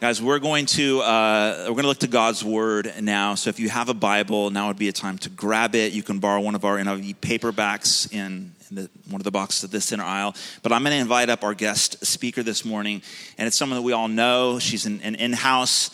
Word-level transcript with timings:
Guys, 0.00 0.22
we're 0.22 0.38
going 0.38 0.64
to 0.64 1.02
uh, 1.02 1.56
we're 1.58 1.72
going 1.72 1.82
to 1.82 1.88
look 1.88 1.98
to 1.98 2.08
God's 2.08 2.42
word 2.42 2.90
now. 3.02 3.34
So 3.34 3.50
if 3.50 3.60
you 3.60 3.68
have 3.68 3.90
a 3.90 3.94
Bible, 3.94 4.48
now 4.48 4.68
would 4.68 4.78
be 4.78 4.88
a 4.88 4.92
time 4.92 5.18
to 5.18 5.28
grab 5.28 5.74
it. 5.74 5.92
You 5.92 6.02
can 6.02 6.20
borrow 6.20 6.40
one 6.40 6.54
of 6.54 6.64
our 6.64 6.78
NIV 6.78 7.16
paperbacks 7.16 8.10
in, 8.10 8.54
in 8.70 8.76
the, 8.76 8.90
one 9.10 9.20
of 9.20 9.24
the 9.24 9.30
boxes 9.30 9.64
at 9.64 9.70
this 9.72 9.84
center 9.84 10.04
aisle. 10.04 10.34
But 10.62 10.72
I'm 10.72 10.84
going 10.84 10.94
to 10.94 11.00
invite 11.02 11.28
up 11.28 11.44
our 11.44 11.52
guest 11.52 12.02
speaker 12.06 12.42
this 12.42 12.64
morning, 12.64 13.02
and 13.36 13.46
it's 13.46 13.58
someone 13.58 13.76
that 13.76 13.82
we 13.82 13.92
all 13.92 14.08
know. 14.08 14.58
She's 14.58 14.86
an, 14.86 15.02
an 15.02 15.16
in-house 15.16 15.90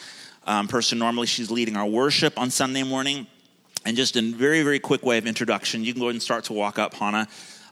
um, 0.47 0.69
person. 0.69 1.01
Normally, 1.01 1.27
she's 1.27 1.51
leading 1.51 1.77
our 1.77 1.87
worship 1.87 2.39
on 2.39 2.51
Sunday 2.51 2.85
morning. 2.85 3.27
And 3.85 3.97
just 3.97 4.15
in 4.15 4.37
very 4.37 4.63
very 4.63 4.79
quick 4.79 5.05
way 5.05 5.19
of 5.19 5.27
introduction, 5.27 5.83
you 5.83 5.93
can 5.93 5.99
go 5.99 6.07
ahead 6.07 6.15
and 6.15 6.23
start 6.23 6.45
to 6.45 6.53
walk 6.53 6.79
up, 6.79 6.95
Hannah. 6.95 7.27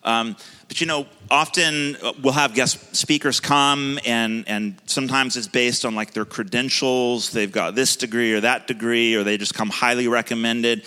Um, 0.04 0.36
but 0.68 0.80
you 0.80 0.86
know, 0.86 1.06
often 1.30 1.96
uh, 2.02 2.12
we'll 2.22 2.32
have 2.32 2.54
guest 2.54 2.94
speakers 2.94 3.40
come, 3.40 3.98
and 4.04 4.44
and 4.48 4.76
sometimes 4.86 5.36
it's 5.36 5.48
based 5.48 5.84
on 5.84 5.94
like 5.94 6.12
their 6.12 6.24
credentials. 6.24 7.30
They've 7.30 7.50
got 7.50 7.74
this 7.74 7.96
degree 7.96 8.32
or 8.34 8.40
that 8.40 8.66
degree, 8.66 9.14
or 9.14 9.24
they 9.24 9.38
just 9.38 9.54
come 9.54 9.70
highly 9.70 10.08
recommended. 10.08 10.84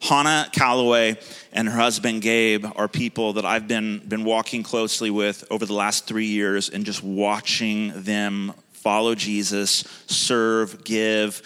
Hannah 0.00 0.48
Calloway 0.52 1.16
and 1.52 1.68
her 1.68 1.78
husband 1.78 2.22
Gabe 2.22 2.66
are 2.76 2.88
people 2.88 3.34
that 3.34 3.44
I've 3.44 3.68
been 3.68 3.98
been 3.98 4.24
walking 4.24 4.62
closely 4.62 5.10
with 5.10 5.44
over 5.50 5.66
the 5.66 5.74
last 5.74 6.06
three 6.06 6.26
years, 6.26 6.68
and 6.68 6.84
just 6.84 7.02
watching 7.02 8.02
them 8.02 8.52
follow 8.72 9.14
Jesus, 9.14 9.84
serve, 10.06 10.82
give, 10.82 11.40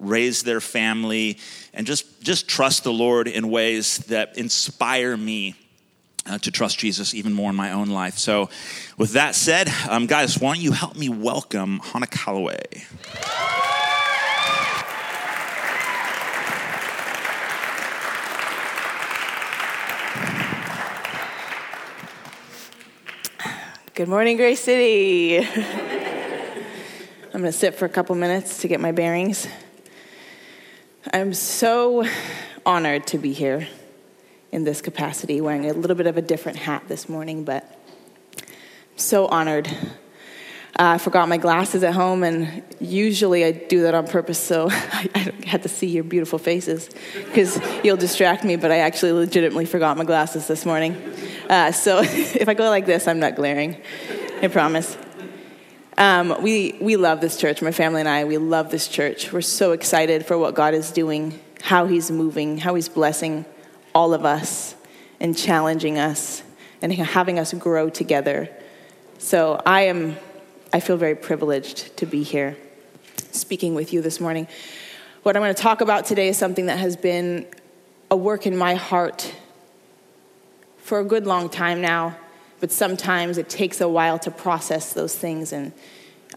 raise 0.00 0.42
their 0.42 0.60
family, 0.60 1.38
and 1.74 1.86
just 1.86 2.22
just 2.22 2.48
trust 2.48 2.84
the 2.84 2.92
Lord 2.92 3.28
in 3.28 3.50
ways 3.50 3.98
that 4.06 4.38
inspire 4.38 5.16
me 5.16 5.54
uh, 6.28 6.38
to 6.38 6.50
trust 6.50 6.78
Jesus 6.78 7.14
even 7.14 7.32
more 7.32 7.50
in 7.50 7.56
my 7.56 7.72
own 7.72 7.88
life. 7.88 8.18
So, 8.18 8.50
with 8.96 9.12
that 9.12 9.34
said, 9.34 9.68
um, 9.88 10.06
guys, 10.06 10.38
why 10.38 10.54
don't 10.54 10.62
you 10.62 10.72
help 10.72 10.96
me 10.96 11.08
welcome 11.08 11.80
Hannah 11.80 12.06
Calloway? 12.06 12.84
Good 23.94 24.08
morning, 24.08 24.36
Grace 24.36 24.60
City. 24.60 25.38
I'm 27.34 27.40
going 27.42 27.52
to 27.52 27.52
sit 27.52 27.74
for 27.74 27.84
a 27.84 27.88
couple 27.88 28.14
minutes 28.14 28.58
to 28.62 28.68
get 28.68 28.80
my 28.80 28.92
bearings. 28.92 29.48
I'm 31.12 31.34
so 31.34 32.06
honored 32.64 33.06
to 33.08 33.18
be 33.18 33.32
here 33.32 33.66
in 34.52 34.64
this 34.64 34.80
capacity, 34.80 35.40
wearing 35.40 35.68
a 35.68 35.72
little 35.72 35.96
bit 35.96 36.06
of 36.06 36.16
a 36.16 36.22
different 36.22 36.58
hat 36.58 36.84
this 36.88 37.08
morning, 37.08 37.44
but 37.44 37.78
so 38.96 39.26
honored. 39.26 39.68
Uh, 40.78 40.94
I 40.94 40.98
forgot 40.98 41.28
my 41.28 41.38
glasses 41.38 41.82
at 41.82 41.92
home, 41.92 42.22
and 42.22 42.62
usually 42.80 43.44
I 43.44 43.52
do 43.52 43.82
that 43.82 43.94
on 43.94 44.06
purpose 44.06 44.38
so 44.38 44.68
I, 44.72 45.08
I 45.14 45.46
had 45.46 45.62
to 45.64 45.68
see 45.68 45.88
your 45.88 46.04
beautiful 46.04 46.38
faces 46.38 46.88
because 47.14 47.60
you'll 47.82 47.96
distract 47.96 48.44
me, 48.44 48.56
but 48.56 48.70
I 48.70 48.78
actually 48.78 49.12
legitimately 49.12 49.66
forgot 49.66 49.96
my 49.96 50.04
glasses 50.04 50.46
this 50.46 50.64
morning. 50.64 50.96
Uh, 51.48 51.72
so 51.72 52.00
if 52.02 52.48
I 52.48 52.54
go 52.54 52.68
like 52.70 52.86
this, 52.86 53.08
I'm 53.08 53.18
not 53.18 53.34
glaring, 53.34 53.76
I 54.40 54.48
promise. 54.48 54.96
Um, 55.96 56.40
we, 56.42 56.78
we 56.80 56.96
love 56.96 57.20
this 57.20 57.36
church, 57.36 57.60
my 57.60 57.72
family 57.72 58.00
and 58.00 58.08
I, 58.08 58.24
we 58.24 58.38
love 58.38 58.70
this 58.70 58.86
church. 58.86 59.32
We're 59.32 59.40
so 59.40 59.72
excited 59.72 60.24
for 60.24 60.38
what 60.38 60.54
God 60.54 60.74
is 60.74 60.92
doing, 60.92 61.40
how 61.60 61.86
He's 61.86 62.08
moving, 62.08 62.56
how 62.56 62.76
He's 62.76 62.88
blessing 62.88 63.44
all 63.94 64.14
of 64.14 64.24
us 64.24 64.74
and 65.20 65.36
challenging 65.36 65.98
us 65.98 66.42
and 66.80 66.92
having 66.92 67.38
us 67.38 67.52
grow 67.54 67.90
together. 67.90 68.48
So 69.18 69.60
I 69.66 69.82
am, 69.82 70.16
I 70.72 70.80
feel 70.80 70.96
very 70.96 71.16
privileged 71.16 71.96
to 71.96 72.06
be 72.06 72.22
here 72.22 72.56
speaking 73.32 73.74
with 73.74 73.92
you 73.92 74.00
this 74.00 74.20
morning. 74.20 74.46
What 75.22 75.36
I'm 75.36 75.42
going 75.42 75.54
to 75.54 75.62
talk 75.62 75.80
about 75.80 76.06
today 76.06 76.28
is 76.28 76.36
something 76.36 76.66
that 76.66 76.78
has 76.78 76.96
been 76.96 77.46
a 78.10 78.16
work 78.16 78.46
in 78.46 78.56
my 78.56 78.74
heart 78.74 79.34
for 80.78 81.00
a 81.00 81.04
good 81.04 81.26
long 81.26 81.48
time 81.48 81.80
now, 81.80 82.16
but 82.60 82.72
sometimes 82.72 83.36
it 83.36 83.48
takes 83.48 83.80
a 83.80 83.88
while 83.88 84.18
to 84.20 84.30
process 84.30 84.94
those 84.94 85.14
things, 85.14 85.52
and 85.52 85.72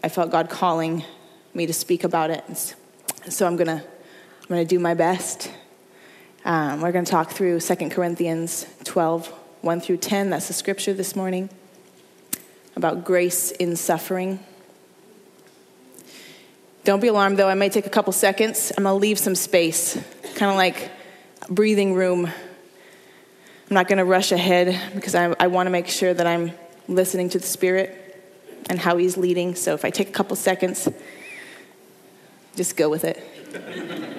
I 0.02 0.08
felt 0.08 0.30
God 0.30 0.50
calling 0.50 1.04
me 1.54 1.66
to 1.66 1.72
speak 1.72 2.04
about 2.04 2.30
it. 2.30 2.74
So 3.28 3.46
I'm 3.46 3.56
going 3.56 3.68
to 3.68 3.82
I'm 4.42 4.48
going 4.48 4.66
to 4.66 4.68
do 4.68 4.78
my 4.78 4.94
best 4.94 5.50
um, 6.44 6.80
we're 6.80 6.92
going 6.92 7.04
to 7.04 7.10
talk 7.10 7.30
through 7.30 7.60
2 7.60 7.74
Corinthians 7.90 8.66
12, 8.84 9.28
1 9.60 9.80
through 9.80 9.98
10. 9.98 10.30
That's 10.30 10.48
the 10.48 10.54
scripture 10.54 10.92
this 10.92 11.14
morning 11.14 11.48
about 12.74 13.04
grace 13.04 13.52
in 13.52 13.76
suffering. 13.76 14.40
Don't 16.84 17.00
be 17.00 17.06
alarmed 17.06 17.38
though, 17.38 17.48
I 17.48 17.54
may 17.54 17.68
take 17.68 17.86
a 17.86 17.90
couple 17.90 18.12
seconds. 18.12 18.72
I'm 18.76 18.84
going 18.84 18.94
to 18.94 19.00
leave 19.00 19.18
some 19.18 19.36
space, 19.36 19.94
kind 20.34 20.50
of 20.50 20.56
like 20.56 20.90
breathing 21.48 21.94
room. 21.94 22.26
I'm 22.26 23.74
not 23.74 23.86
going 23.86 23.98
to 23.98 24.04
rush 24.04 24.32
ahead 24.32 24.94
because 24.94 25.14
I, 25.14 25.34
I 25.38 25.46
want 25.46 25.68
to 25.68 25.70
make 25.70 25.86
sure 25.86 26.12
that 26.12 26.26
I'm 26.26 26.52
listening 26.88 27.28
to 27.30 27.38
the 27.38 27.46
Spirit 27.46 27.98
and 28.68 28.80
how 28.80 28.96
He's 28.96 29.16
leading. 29.16 29.54
So 29.54 29.74
if 29.74 29.84
I 29.84 29.90
take 29.90 30.08
a 30.08 30.12
couple 30.12 30.34
seconds, 30.34 30.88
just 32.56 32.76
go 32.76 32.88
with 32.88 33.04
it. 33.04 34.18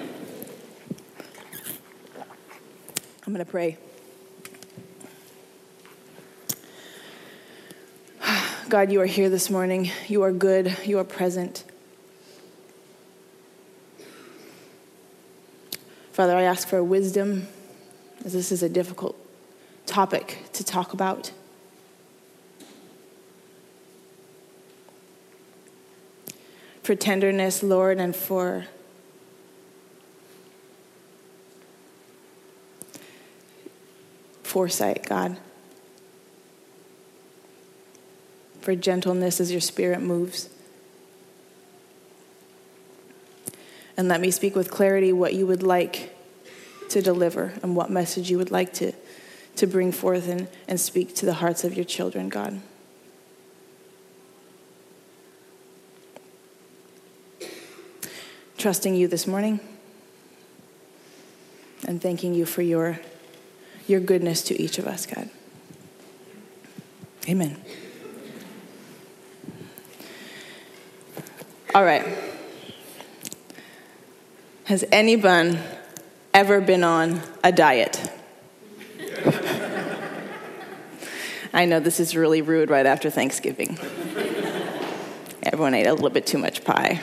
I'm 3.26 3.32
going 3.32 3.42
to 3.44 3.50
pray. 3.50 3.78
God, 8.68 8.92
you 8.92 9.00
are 9.00 9.06
here 9.06 9.30
this 9.30 9.48
morning. 9.48 9.90
You 10.08 10.22
are 10.24 10.32
good. 10.32 10.76
You 10.84 10.98
are 10.98 11.04
present. 11.04 11.64
Father, 16.12 16.36
I 16.36 16.42
ask 16.42 16.68
for 16.68 16.84
wisdom, 16.84 17.48
as 18.26 18.34
this 18.34 18.52
is 18.52 18.62
a 18.62 18.68
difficult 18.68 19.16
topic 19.86 20.40
to 20.52 20.62
talk 20.62 20.92
about. 20.92 21.32
For 26.82 26.94
tenderness, 26.94 27.62
Lord, 27.62 27.98
and 27.98 28.14
for 28.14 28.66
foresight, 34.54 35.04
God. 35.08 35.36
For 38.60 38.76
gentleness 38.76 39.40
as 39.40 39.50
your 39.50 39.60
spirit 39.60 40.00
moves. 40.00 40.48
And 43.96 44.06
let 44.06 44.20
me 44.20 44.30
speak 44.30 44.54
with 44.54 44.70
clarity 44.70 45.12
what 45.12 45.34
you 45.34 45.44
would 45.44 45.64
like 45.64 46.14
to 46.90 47.02
deliver 47.02 47.52
and 47.64 47.74
what 47.74 47.90
message 47.90 48.30
you 48.30 48.38
would 48.38 48.52
like 48.52 48.72
to, 48.74 48.92
to 49.56 49.66
bring 49.66 49.90
forth 49.90 50.28
and, 50.28 50.46
and 50.68 50.78
speak 50.78 51.16
to 51.16 51.26
the 51.26 51.34
hearts 51.34 51.64
of 51.64 51.74
your 51.74 51.84
children, 51.84 52.28
God. 52.28 52.60
Trusting 58.56 58.94
you 58.94 59.08
this 59.08 59.26
morning 59.26 59.58
and 61.88 62.00
thanking 62.00 62.34
you 62.34 62.46
for 62.46 62.62
your 62.62 63.00
your 63.86 64.00
goodness 64.00 64.42
to 64.42 64.60
each 64.60 64.78
of 64.78 64.86
us, 64.86 65.06
God. 65.06 65.28
Amen. 67.28 67.60
All 71.74 71.84
right. 71.84 72.06
Has 74.64 74.84
anyone 74.92 75.58
ever 76.32 76.60
been 76.60 76.84
on 76.84 77.20
a 77.42 77.50
diet? 77.50 78.10
I 81.52 81.64
know 81.66 81.80
this 81.80 82.00
is 82.00 82.16
really 82.16 82.42
rude 82.42 82.70
right 82.70 82.86
after 82.86 83.10
Thanksgiving. 83.10 83.78
Everyone 85.42 85.74
ate 85.74 85.86
a 85.86 85.92
little 85.92 86.10
bit 86.10 86.26
too 86.26 86.38
much 86.38 86.64
pie. 86.64 87.00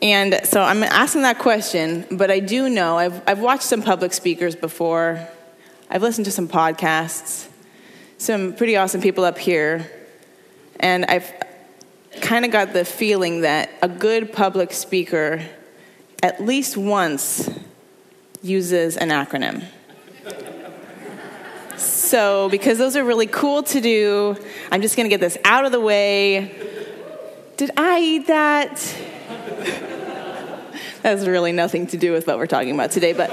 And 0.00 0.40
so 0.44 0.62
I'm 0.62 0.82
asking 0.84 1.22
that 1.22 1.38
question, 1.38 2.06
but 2.10 2.30
I 2.30 2.38
do 2.38 2.68
know 2.68 2.96
I've, 2.96 3.20
I've 3.26 3.40
watched 3.40 3.64
some 3.64 3.82
public 3.82 4.12
speakers 4.12 4.54
before, 4.54 5.26
I've 5.90 6.02
listened 6.02 6.26
to 6.26 6.30
some 6.30 6.46
podcasts, 6.46 7.48
some 8.16 8.52
pretty 8.52 8.76
awesome 8.76 9.00
people 9.00 9.24
up 9.24 9.38
here, 9.38 9.90
and 10.78 11.04
I've 11.06 11.32
kind 12.20 12.44
of 12.44 12.52
got 12.52 12.72
the 12.72 12.84
feeling 12.84 13.40
that 13.40 13.70
a 13.82 13.88
good 13.88 14.32
public 14.32 14.72
speaker 14.72 15.44
at 16.22 16.44
least 16.44 16.76
once 16.76 17.50
uses 18.42 18.96
an 18.96 19.08
acronym. 19.08 19.64
So, 21.76 22.48
because 22.48 22.78
those 22.78 22.96
are 22.96 23.04
really 23.04 23.26
cool 23.26 23.62
to 23.64 23.80
do, 23.80 24.36
I'm 24.70 24.82
just 24.82 24.96
gonna 24.96 25.08
get 25.08 25.20
this 25.20 25.38
out 25.44 25.64
of 25.64 25.72
the 25.72 25.80
way. 25.80 26.54
Did 27.56 27.72
I 27.76 28.00
eat 28.00 28.26
that? 28.28 28.96
has 31.02 31.26
really 31.26 31.52
nothing 31.52 31.86
to 31.88 31.96
do 31.96 32.12
with 32.12 32.26
what 32.26 32.38
we're 32.38 32.46
talking 32.46 32.74
about 32.74 32.90
today, 32.90 33.12
but 33.12 33.30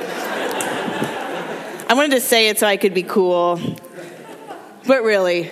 I 1.87 1.93
wanted 1.93 2.11
to 2.11 2.21
say 2.21 2.49
it 2.49 2.59
so 2.59 2.67
I 2.67 2.77
could 2.77 2.93
be 2.93 3.03
cool. 3.03 3.59
But 4.87 5.03
really, 5.03 5.51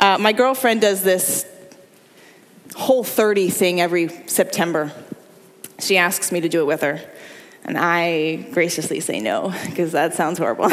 uh, 0.00 0.18
my 0.18 0.32
girlfriend 0.32 0.80
does 0.80 1.02
this 1.02 1.46
Whole30 2.70 3.52
thing 3.52 3.80
every 3.80 4.08
September. 4.28 4.92
She 5.80 5.96
asks 5.96 6.30
me 6.30 6.40
to 6.40 6.48
do 6.48 6.60
it 6.60 6.66
with 6.66 6.82
her. 6.82 7.00
And 7.64 7.76
I 7.76 8.36
graciously 8.52 9.00
say 9.00 9.20
no, 9.20 9.52
because 9.66 9.92
that 9.92 10.14
sounds 10.14 10.38
horrible. 10.38 10.72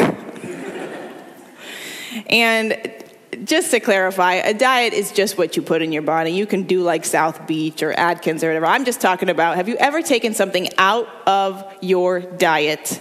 and 2.30 3.04
just 3.46 3.70
to 3.70 3.80
clarify, 3.80 4.34
a 4.34 4.52
diet 4.52 4.92
is 4.92 5.12
just 5.12 5.38
what 5.38 5.56
you 5.56 5.62
put 5.62 5.80
in 5.80 5.92
your 5.92 6.02
body. 6.02 6.32
You 6.32 6.46
can 6.46 6.64
do 6.64 6.82
like 6.82 7.04
South 7.04 7.46
Beach 7.46 7.82
or 7.82 7.92
Atkins 7.92 8.42
or 8.42 8.48
whatever. 8.48 8.66
I'm 8.66 8.84
just 8.84 9.00
talking 9.00 9.28
about 9.30 9.56
have 9.56 9.68
you 9.68 9.76
ever 9.76 10.02
taken 10.02 10.34
something 10.34 10.68
out 10.78 11.08
of 11.26 11.64
your 11.80 12.20
diet 12.20 13.00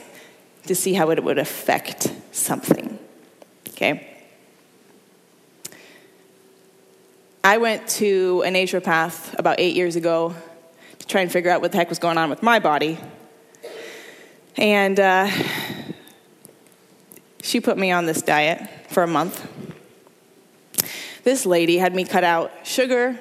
to 0.67 0.75
see 0.75 0.93
how 0.93 1.09
it 1.09 1.23
would 1.23 1.39
affect 1.39 2.13
something? 2.31 2.97
Okay. 3.69 4.07
I 7.43 7.57
went 7.57 7.87
to 7.89 8.43
a 8.45 8.49
naturopath 8.49 9.37
about 9.37 9.59
eight 9.59 9.75
years 9.75 9.95
ago 9.95 10.35
to 10.99 11.07
try 11.07 11.21
and 11.21 11.31
figure 11.31 11.51
out 11.51 11.61
what 11.61 11.71
the 11.71 11.77
heck 11.77 11.89
was 11.89 11.99
going 11.99 12.17
on 12.17 12.29
with 12.29 12.43
my 12.43 12.59
body. 12.59 12.99
And 14.57 14.99
uh, 14.99 15.29
she 17.41 17.59
put 17.59 17.77
me 17.77 17.91
on 17.91 18.05
this 18.05 18.21
diet 18.21 18.69
for 18.89 19.03
a 19.03 19.07
month. 19.07 19.74
This 21.25 21.43
lady 21.47 21.79
had 21.79 21.95
me 21.95 22.05
cut 22.05 22.23
out 22.23 22.51
sugar, 22.63 23.19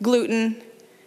gluten, 0.00 0.62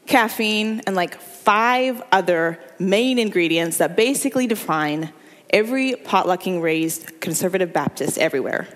caffeine, 0.05 0.81
and 0.85 0.93
like 0.93 1.15
five 1.21 2.03
other 2.11 2.59
main 2.77 3.17
ingredients 3.17 3.77
that 3.77 3.95
basically 3.95 4.45
define 4.45 5.13
every 5.49 5.93
potlucking 5.93 6.61
raised 6.61 7.21
conservative 7.21 7.71
Baptist 7.71 8.17
everywhere. 8.17 8.67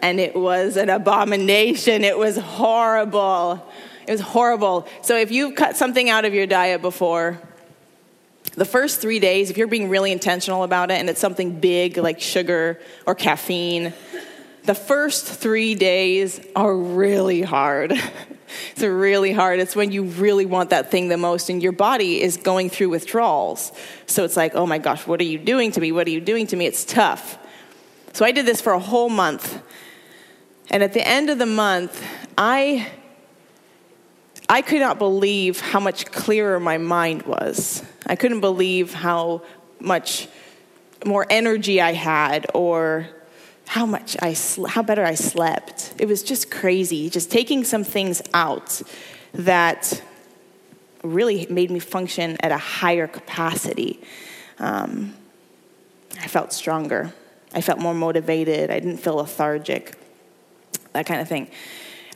and 0.00 0.20
it 0.20 0.36
was 0.36 0.76
an 0.76 0.88
abomination. 0.88 2.04
It 2.04 2.16
was 2.16 2.36
horrible. 2.36 3.68
It 4.06 4.12
was 4.12 4.20
horrible. 4.20 4.86
So 5.02 5.16
if 5.16 5.32
you've 5.32 5.56
cut 5.56 5.76
something 5.76 6.08
out 6.08 6.24
of 6.24 6.32
your 6.32 6.46
diet 6.46 6.80
before, 6.80 7.40
the 8.54 8.64
first 8.64 9.00
three 9.00 9.18
days, 9.18 9.50
if 9.50 9.56
you're 9.56 9.66
being 9.66 9.88
really 9.88 10.12
intentional 10.12 10.62
about 10.62 10.92
it 10.92 11.00
and 11.00 11.10
it's 11.10 11.20
something 11.20 11.58
big 11.58 11.96
like 11.96 12.20
sugar 12.20 12.78
or 13.04 13.16
caffeine, 13.16 13.92
the 14.64 14.74
first 14.74 15.26
three 15.26 15.74
days 15.74 16.40
are 16.54 16.76
really 16.76 17.42
hard. 17.42 17.92
it's 18.72 18.82
really 18.82 19.32
hard. 19.32 19.58
It's 19.58 19.74
when 19.74 19.90
you 19.90 20.04
really 20.04 20.46
want 20.46 20.70
that 20.70 20.90
thing 20.90 21.08
the 21.08 21.16
most, 21.16 21.48
and 21.50 21.62
your 21.62 21.72
body 21.72 22.20
is 22.20 22.36
going 22.36 22.70
through 22.70 22.90
withdrawals. 22.90 23.72
So 24.06 24.24
it's 24.24 24.36
like, 24.36 24.54
oh 24.54 24.66
my 24.66 24.78
gosh, 24.78 25.06
what 25.06 25.20
are 25.20 25.24
you 25.24 25.38
doing 25.38 25.72
to 25.72 25.80
me? 25.80 25.90
What 25.92 26.06
are 26.06 26.10
you 26.10 26.20
doing 26.20 26.46
to 26.48 26.56
me? 26.56 26.66
It's 26.66 26.84
tough. 26.84 27.38
So 28.12 28.24
I 28.24 28.32
did 28.32 28.46
this 28.46 28.60
for 28.60 28.72
a 28.72 28.78
whole 28.78 29.08
month. 29.08 29.60
And 30.70 30.82
at 30.82 30.92
the 30.92 31.06
end 31.06 31.28
of 31.30 31.38
the 31.38 31.46
month, 31.46 32.04
I 32.38 32.90
I 34.48 34.60
could 34.60 34.80
not 34.80 34.98
believe 34.98 35.60
how 35.60 35.80
much 35.80 36.10
clearer 36.12 36.60
my 36.60 36.76
mind 36.76 37.22
was. 37.22 37.82
I 38.06 38.16
couldn't 38.16 38.40
believe 38.40 38.92
how 38.92 39.42
much 39.80 40.28
more 41.06 41.26
energy 41.30 41.80
I 41.80 41.92
had 41.92 42.46
or 42.54 43.08
how 43.66 43.86
much 43.86 44.16
I 44.20 44.34
sl- 44.34 44.66
how 44.66 44.82
better 44.82 45.04
I 45.04 45.14
slept. 45.14 45.94
It 45.98 46.06
was 46.06 46.22
just 46.22 46.50
crazy. 46.50 47.08
Just 47.08 47.30
taking 47.30 47.64
some 47.64 47.84
things 47.84 48.22
out 48.34 48.82
that 49.32 50.02
really 51.02 51.46
made 51.48 51.70
me 51.70 51.78
function 51.78 52.36
at 52.40 52.52
a 52.52 52.58
higher 52.58 53.06
capacity. 53.06 54.00
Um, 54.58 55.14
I 56.20 56.28
felt 56.28 56.52
stronger. 56.52 57.12
I 57.54 57.60
felt 57.60 57.78
more 57.78 57.94
motivated. 57.94 58.70
I 58.70 58.78
didn't 58.78 58.98
feel 58.98 59.16
lethargic. 59.16 59.96
That 60.92 61.06
kind 61.06 61.20
of 61.20 61.28
thing. 61.28 61.50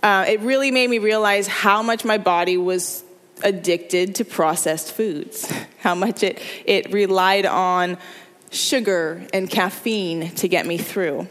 Uh, 0.02 0.24
it 0.28 0.40
really 0.40 0.70
made 0.70 0.88
me 0.88 0.98
realize 0.98 1.46
how 1.46 1.82
much 1.82 2.04
my 2.04 2.18
body 2.18 2.56
was 2.56 3.02
addicted 3.42 4.14
to 4.16 4.24
processed 4.24 4.92
foods, 4.92 5.52
how 5.80 5.94
much 5.94 6.22
it, 6.22 6.40
it 6.64 6.92
relied 6.92 7.46
on 7.46 7.98
sugar 8.50 9.26
and 9.32 9.50
caffeine 9.50 10.30
to 10.36 10.48
get 10.48 10.66
me 10.66 10.78
through. 10.78 11.28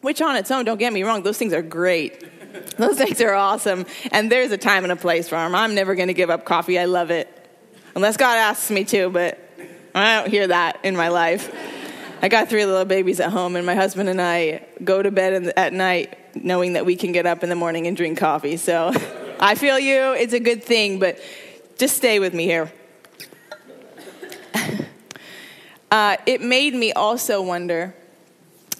Which, 0.00 0.22
on 0.22 0.36
its 0.36 0.50
own, 0.50 0.64
don't 0.64 0.78
get 0.78 0.92
me 0.92 1.02
wrong, 1.02 1.22
those 1.22 1.38
things 1.38 1.52
are 1.52 1.62
great. 1.62 2.24
Those 2.76 2.96
things 2.98 3.20
are 3.20 3.34
awesome. 3.34 3.86
And 4.12 4.30
there's 4.30 4.52
a 4.52 4.58
time 4.58 4.84
and 4.84 4.92
a 4.92 4.96
place 4.96 5.28
for 5.28 5.34
them. 5.34 5.54
I'm 5.54 5.74
never 5.74 5.94
going 5.94 6.08
to 6.08 6.14
give 6.14 6.30
up 6.30 6.44
coffee. 6.44 6.78
I 6.78 6.84
love 6.84 7.10
it. 7.10 7.28
Unless 7.94 8.16
God 8.16 8.36
asks 8.36 8.70
me 8.70 8.84
to, 8.84 9.10
but 9.10 9.38
I 9.94 10.20
don't 10.20 10.30
hear 10.30 10.46
that 10.46 10.78
in 10.84 10.96
my 10.96 11.08
life. 11.08 11.52
I 12.22 12.28
got 12.28 12.48
three 12.48 12.64
little 12.64 12.84
babies 12.84 13.20
at 13.20 13.30
home, 13.30 13.56
and 13.56 13.66
my 13.66 13.74
husband 13.74 14.08
and 14.08 14.20
I 14.20 14.64
go 14.82 15.02
to 15.02 15.10
bed 15.10 15.52
at 15.56 15.72
night 15.72 16.16
knowing 16.44 16.74
that 16.74 16.86
we 16.86 16.96
can 16.96 17.12
get 17.12 17.26
up 17.26 17.42
in 17.42 17.48
the 17.48 17.54
morning 17.54 17.86
and 17.86 17.96
drink 17.96 18.18
coffee. 18.18 18.56
So 18.56 18.92
I 19.40 19.54
feel 19.54 19.78
you, 19.78 20.12
it's 20.12 20.32
a 20.32 20.40
good 20.40 20.62
thing, 20.62 20.98
but 20.98 21.18
just 21.78 21.96
stay 21.96 22.18
with 22.18 22.34
me 22.34 22.44
here. 22.44 22.72
Uh, 25.90 26.18
it 26.26 26.42
made 26.42 26.74
me 26.74 26.92
also 26.92 27.40
wonder 27.40 27.94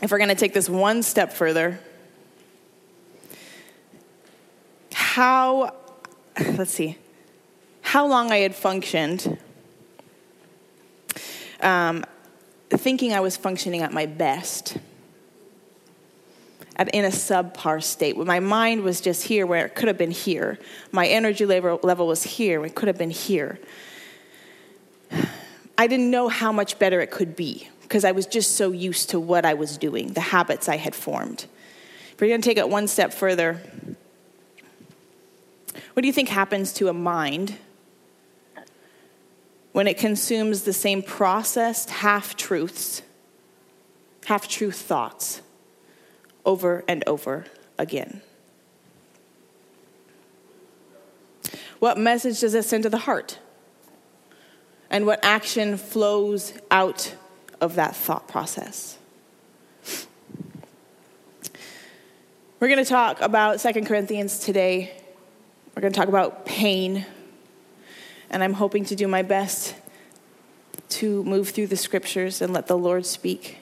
if 0.02 0.10
we're 0.10 0.18
going 0.18 0.28
to 0.28 0.34
take 0.34 0.52
this 0.52 0.68
one 0.68 1.02
step 1.02 1.32
further, 1.32 1.80
how, 4.92 5.74
let's 6.56 6.70
see, 6.70 6.96
how 7.82 8.06
long 8.06 8.30
I 8.30 8.38
had 8.38 8.54
functioned 8.54 9.38
um, 11.60 12.04
thinking 12.70 13.12
I 13.12 13.20
was 13.20 13.36
functioning 13.36 13.82
at 13.82 13.92
my 13.92 14.06
best 14.06 14.76
in 16.92 17.04
a 17.04 17.08
subpar 17.08 17.82
state. 17.82 18.16
My 18.16 18.38
mind 18.38 18.82
was 18.82 19.00
just 19.00 19.24
here 19.24 19.46
where 19.46 19.66
it 19.66 19.74
could 19.74 19.88
have 19.88 19.98
been 19.98 20.12
here. 20.12 20.58
My 20.92 21.08
energy 21.08 21.44
level, 21.44 21.80
level 21.82 22.06
was 22.06 22.22
here. 22.22 22.64
It 22.64 22.76
could 22.76 22.86
have 22.86 22.98
been 22.98 23.10
here. 23.10 23.58
I 25.76 25.86
didn't 25.86 26.10
know 26.10 26.28
how 26.28 26.52
much 26.52 26.78
better 26.78 27.00
it 27.00 27.10
could 27.10 27.34
be 27.34 27.68
because 27.88 28.04
I 28.04 28.12
was 28.12 28.26
just 28.26 28.56
so 28.56 28.70
used 28.70 29.10
to 29.10 29.18
what 29.18 29.44
I 29.44 29.54
was 29.54 29.78
doing, 29.78 30.12
the 30.12 30.20
habits 30.20 30.68
I 30.68 30.76
had 30.76 30.94
formed. 30.94 31.46
If 32.12 32.20
we're 32.20 32.28
going 32.28 32.42
to 32.42 32.48
take 32.48 32.58
it 32.58 32.68
one 32.68 32.86
step 32.86 33.12
further, 33.12 33.60
what 35.94 36.02
do 36.02 36.06
you 36.06 36.12
think 36.12 36.28
happens 36.28 36.72
to 36.74 36.88
a 36.88 36.92
mind 36.92 37.56
when 39.72 39.86
it 39.86 39.98
consumes 39.98 40.62
the 40.62 40.72
same 40.72 41.02
processed 41.02 41.90
half 41.90 42.36
truths, 42.36 43.02
half 44.26 44.46
truth 44.46 44.76
thoughts? 44.76 45.42
over 46.48 46.82
and 46.88 47.04
over 47.06 47.44
again. 47.76 48.22
What 51.78 51.98
message 51.98 52.40
does 52.40 52.54
it 52.54 52.64
send 52.64 52.84
to 52.84 52.90
the 52.90 52.98
heart? 52.98 53.38
And 54.90 55.04
what 55.04 55.22
action 55.22 55.76
flows 55.76 56.54
out 56.70 57.14
of 57.60 57.74
that 57.74 57.94
thought 57.96 58.28
process? 58.28 58.98
We're 62.60 62.68
going 62.68 62.82
to 62.82 62.90
talk 62.90 63.20
about 63.20 63.60
Second 63.60 63.86
Corinthians 63.86 64.40
today. 64.40 64.92
We're 65.74 65.82
going 65.82 65.92
to 65.92 65.98
talk 65.98 66.08
about 66.08 66.44
pain. 66.44 67.06
And 68.30 68.42
I'm 68.42 68.54
hoping 68.54 68.84
to 68.86 68.96
do 68.96 69.06
my 69.06 69.22
best 69.22 69.76
to 70.88 71.22
move 71.24 71.50
through 71.50 71.68
the 71.68 71.76
scriptures 71.76 72.42
and 72.42 72.52
let 72.52 72.66
the 72.66 72.76
Lord 72.76 73.06
speak. 73.06 73.58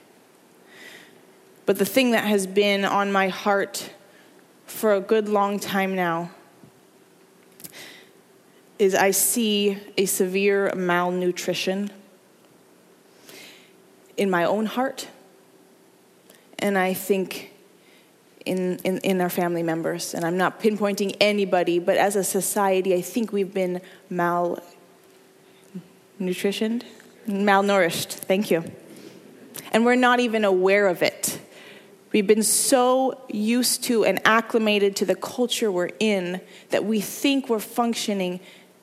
But 1.67 1.79
the 1.79 1.85
thing 1.85 2.13
that 2.13 2.25
has 2.25 2.47
been 2.47 2.85
on 2.85 3.13
my 3.13 3.29
heart 3.29 3.93
for 4.67 4.95
a 4.95 5.01
good 5.01 5.29
long 5.29 5.59
time 5.59 5.95
now 5.95 6.31
is 8.79 8.95
I 8.95 9.11
see 9.11 9.79
a 9.97 10.07
severe 10.07 10.73
malnutrition 10.75 11.91
in 14.17 14.31
my 14.31 14.45
own 14.45 14.67
heart, 14.67 15.09
and 16.59 16.79
I 16.79 16.95
think 16.95 17.53
in, 18.47 18.79
in, 18.85 18.99
in, 18.99 19.21
our 19.21 19.29
family 19.29 19.63
members. 19.63 20.15
And 20.15 20.25
I'm 20.25 20.39
not 20.39 20.61
pinpointing 20.61 21.17
anybody, 21.21 21.79
but 21.79 21.97
as 21.97 22.17
a 22.17 22.25
society, 22.25 22.95
I 22.95 23.03
think 23.03 23.33
we've 23.33 23.53
been 23.53 23.81
malnutritioned, 24.11 24.63
malnourished. 27.27 28.13
Thank 28.13 28.51
you. 28.51 28.65
And 29.73 29.85
we're 29.85 29.97
not 29.97 30.21
even 30.21 30.45
aware 30.45 30.87
of 30.87 31.03
it. 31.03 31.41
We've 32.13 32.27
been 32.27 32.45
so 32.45 33.21
used 33.29 33.85
to 33.85 34.05
and 34.05 34.21
acclimated 34.25 34.97
to 34.97 35.05
the 35.05 35.17
culture 35.17 35.71
we're 35.71 35.91
in 35.99 36.41
that 36.71 36.85
we 36.85 37.01
think 37.01 37.49
we're 37.49 37.59
functioning 37.59 38.41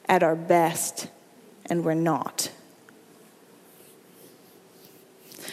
at 0.07 0.21
our 0.21 0.35
best, 0.35 1.07
and 1.67 1.85
we're 1.85 1.93
not. 1.93 2.51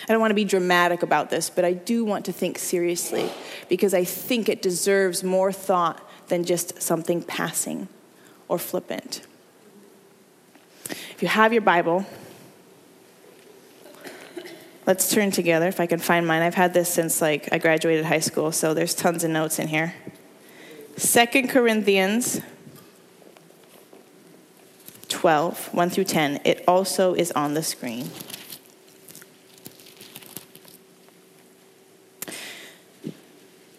I 0.08 0.12
don't 0.12 0.20
want 0.20 0.30
to 0.30 0.36
be 0.36 0.44
dramatic 0.44 1.02
about 1.02 1.30
this, 1.30 1.50
but 1.50 1.64
I 1.64 1.72
do 1.72 2.04
want 2.04 2.24
to 2.26 2.32
think 2.32 2.58
seriously 2.58 3.30
because 3.68 3.94
I 3.94 4.04
think 4.04 4.48
it 4.48 4.62
deserves 4.62 5.22
more 5.22 5.52
thought 5.52 6.00
than 6.28 6.44
just 6.44 6.80
something 6.82 7.22
passing 7.22 7.88
or 8.48 8.58
flippant. 8.58 9.22
If 10.88 11.18
you 11.20 11.28
have 11.28 11.52
your 11.52 11.62
Bible, 11.62 12.06
Let's 14.86 15.08
turn 15.08 15.30
together 15.30 15.68
if 15.68 15.78
I 15.78 15.86
can 15.86 16.00
find 16.00 16.26
mine. 16.26 16.42
I've 16.42 16.54
had 16.54 16.74
this 16.74 16.88
since 16.88 17.20
like 17.20 17.48
I 17.52 17.58
graduated 17.58 18.04
high 18.04 18.18
school, 18.18 18.50
so 18.50 18.74
there's 18.74 18.92
tons 18.92 19.22
of 19.22 19.30
notes 19.30 19.60
in 19.60 19.68
here. 19.68 19.94
2 20.96 21.46
Corinthians 21.46 22.40
12, 25.08 25.74
1 25.74 25.90
through 25.90 26.04
10. 26.04 26.40
It 26.44 26.64
also 26.66 27.14
is 27.14 27.30
on 27.32 27.54
the 27.54 27.62
screen. 27.62 28.10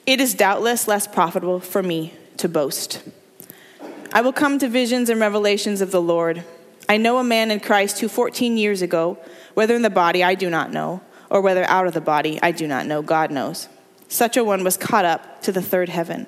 It 0.06 0.20
is 0.20 0.34
doubtless 0.34 0.88
less 0.88 1.06
profitable 1.08 1.60
for 1.60 1.84
me 1.84 2.14
to 2.38 2.50
boast. 2.50 3.04
I 4.12 4.22
will 4.22 4.34
come 4.34 4.58
to 4.60 4.68
visions 4.68 5.10
and 5.10 5.22
revelations 5.22 5.80
of 5.80 5.92
the 5.92 6.02
Lord. 6.02 6.44
I 6.90 6.98
know 6.98 7.20
a 7.20 7.24
man 7.24 7.52
in 7.52 7.60
Christ 7.60 8.00
who 8.00 8.08
14 8.08 8.58
years 8.58 8.82
ago, 8.82 9.18
whether 9.54 9.76
in 9.76 9.84
the 9.84 9.90
body 9.90 10.24
I 10.24 10.34
do 10.34 10.50
not 10.50 10.72
know, 10.72 11.02
or 11.30 11.40
whether 11.40 11.64
out 11.66 11.88
of 11.88 11.94
the 11.94 12.02
body 12.02 12.40
I 12.42 12.52
do 12.52 12.68
not 12.68 12.88
know, 12.88 13.02
God 13.02 13.32
knows. 13.32 13.70
Such 14.08 14.36
a 14.38 14.44
one 14.44 14.64
was 14.64 14.76
caught 14.76 15.06
up 15.06 15.42
to 15.44 15.52
the 15.52 15.62
third 15.62 15.88
heaven. 15.88 16.26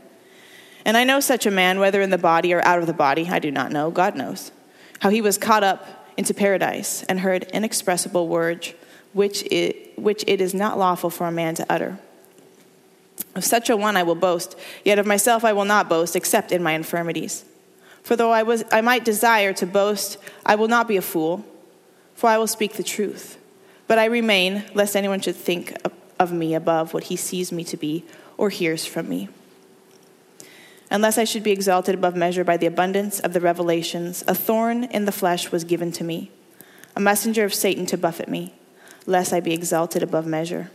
And 0.86 0.96
I 0.96 1.03
know 1.03 1.20
such 1.20 1.46
a 1.46 1.51
man, 1.51 1.80
whether 1.80 2.01
in 2.01 2.12
the 2.12 2.18
body 2.18 2.53
or 2.53 2.62
out 2.65 2.80
of 2.80 2.88
the 2.88 2.94
body, 2.94 3.27
I 3.30 3.39
do 3.39 3.51
not 3.51 3.72
know, 3.72 3.89
God 3.89 4.15
knows. 4.15 4.51
How 5.00 5.10
he 5.10 5.20
was 5.20 5.38
caught 5.38 5.63
up 5.63 6.08
into 6.15 6.34
paradise 6.34 7.03
and 7.03 7.20
heard 7.20 7.44
inexpressible 7.51 8.27
words 8.27 8.74
which 9.13 9.44
it, 9.51 9.98
which 9.98 10.24
it 10.27 10.42
is 10.42 10.53
not 10.53 10.77
lawful 10.77 11.10
for 11.10 11.27
a 11.27 11.32
man 11.32 11.56
to 11.56 11.65
utter. 11.70 12.00
Of 13.36 13.44
such 13.44 13.70
a 13.70 13.77
one 13.77 13.98
I 13.98 14.03
will 14.03 14.15
boast, 14.15 14.56
yet 14.84 15.00
of 15.00 15.06
myself 15.06 15.44
I 15.44 15.53
will 15.53 15.65
not 15.65 15.89
boast, 15.89 16.15
except 16.15 16.51
in 16.51 16.62
my 16.62 16.74
infirmities. 16.74 17.46
For 18.03 18.15
though 18.15 18.32
I, 18.32 18.44
was, 18.44 18.63
I 18.72 18.82
might 18.82 19.06
desire 19.06 19.53
to 19.53 19.65
boast, 19.65 20.18
I 20.46 20.56
will 20.56 20.68
not 20.68 20.88
be 20.88 20.98
a 20.98 21.01
fool, 21.01 21.46
for 22.15 22.30
I 22.30 22.38
will 22.38 22.48
speak 22.48 22.74
the 22.74 22.84
truth. 22.84 23.38
But 23.88 23.98
I 23.98 24.06
remain, 24.06 24.63
lest 24.74 24.96
anyone 24.96 25.22
should 25.22 25.36
think 25.36 25.75
of 26.20 26.32
me 26.32 26.53
above 26.53 26.94
what 26.94 27.06
he 27.06 27.15
sees 27.15 27.51
me 27.51 27.63
to 27.65 27.77
be 27.77 28.06
or 28.38 28.50
hears 28.50 28.86
from 28.86 29.10
me. 29.10 29.30
Unless 30.92 31.18
I 31.18 31.24
should 31.24 31.44
be 31.44 31.51
exalted 31.51 31.96
above 31.96 32.15
measure 32.15 32.44
by 32.44 32.58
the 32.58 32.68
abundance 32.68 33.20
of 33.20 33.34
the 33.34 33.42
revelations, 33.42 34.24
a 34.27 34.36
thorn 34.36 34.84
in 34.84 35.06
the 35.06 35.12
flesh 35.12 35.51
was 35.51 35.63
given 35.63 35.92
to 35.94 36.03
me, 36.03 36.30
a 36.96 37.00
messenger 37.00 37.46
of 37.46 37.53
Satan 37.53 37.86
to 37.88 37.98
buffet 37.98 38.30
me, 38.30 38.53
lest 39.06 39.34
I 39.34 39.39
be 39.39 39.53
exalted 39.53 40.03
above 40.03 40.27
measure. 40.27 40.70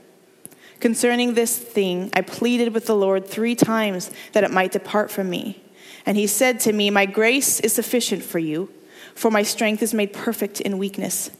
Concerning 0.80 1.34
this 1.34 1.58
thing, 1.58 2.10
I 2.12 2.20
pleaded 2.20 2.72
with 2.72 2.86
the 2.86 2.94
Lord 2.94 3.26
three 3.26 3.54
times 3.54 4.10
that 4.32 4.44
it 4.44 4.50
might 4.50 4.72
depart 4.72 5.10
from 5.10 5.28
me. 5.28 5.60
And 6.06 6.16
he 6.16 6.26
said 6.26 6.60
to 6.60 6.72
me, 6.72 6.90
My 6.90 7.06
grace 7.06 7.60
is 7.60 7.72
sufficient 7.72 8.22
for 8.22 8.38
you, 8.38 8.70
for 9.14 9.30
my 9.30 9.42
strength 9.42 9.82
is 9.82 9.92
made 9.92 10.12
perfect 10.12 10.60
in 10.60 10.78
weakness. 10.78 11.30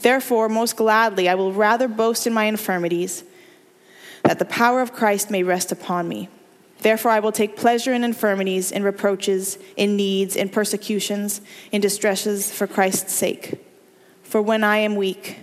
Therefore, 0.00 0.48
most 0.48 0.76
gladly, 0.76 1.28
I 1.28 1.34
will 1.34 1.52
rather 1.52 1.88
boast 1.88 2.26
in 2.26 2.32
my 2.32 2.44
infirmities, 2.44 3.24
that 4.22 4.38
the 4.38 4.44
power 4.44 4.80
of 4.80 4.92
Christ 4.92 5.30
may 5.30 5.42
rest 5.42 5.70
upon 5.70 6.08
me. 6.08 6.28
Therefore, 6.80 7.10
I 7.10 7.20
will 7.20 7.32
take 7.32 7.56
pleasure 7.56 7.92
in 7.92 8.04
infirmities, 8.04 8.70
in 8.72 8.82
reproaches, 8.82 9.58
in 9.76 9.96
needs, 9.96 10.36
in 10.36 10.48
persecutions, 10.48 11.40
in 11.72 11.80
distresses 11.80 12.50
for 12.52 12.66
Christ's 12.66 13.12
sake. 13.12 13.60
For 14.22 14.42
when 14.42 14.64
I 14.64 14.78
am 14.78 14.96
weak, 14.96 15.38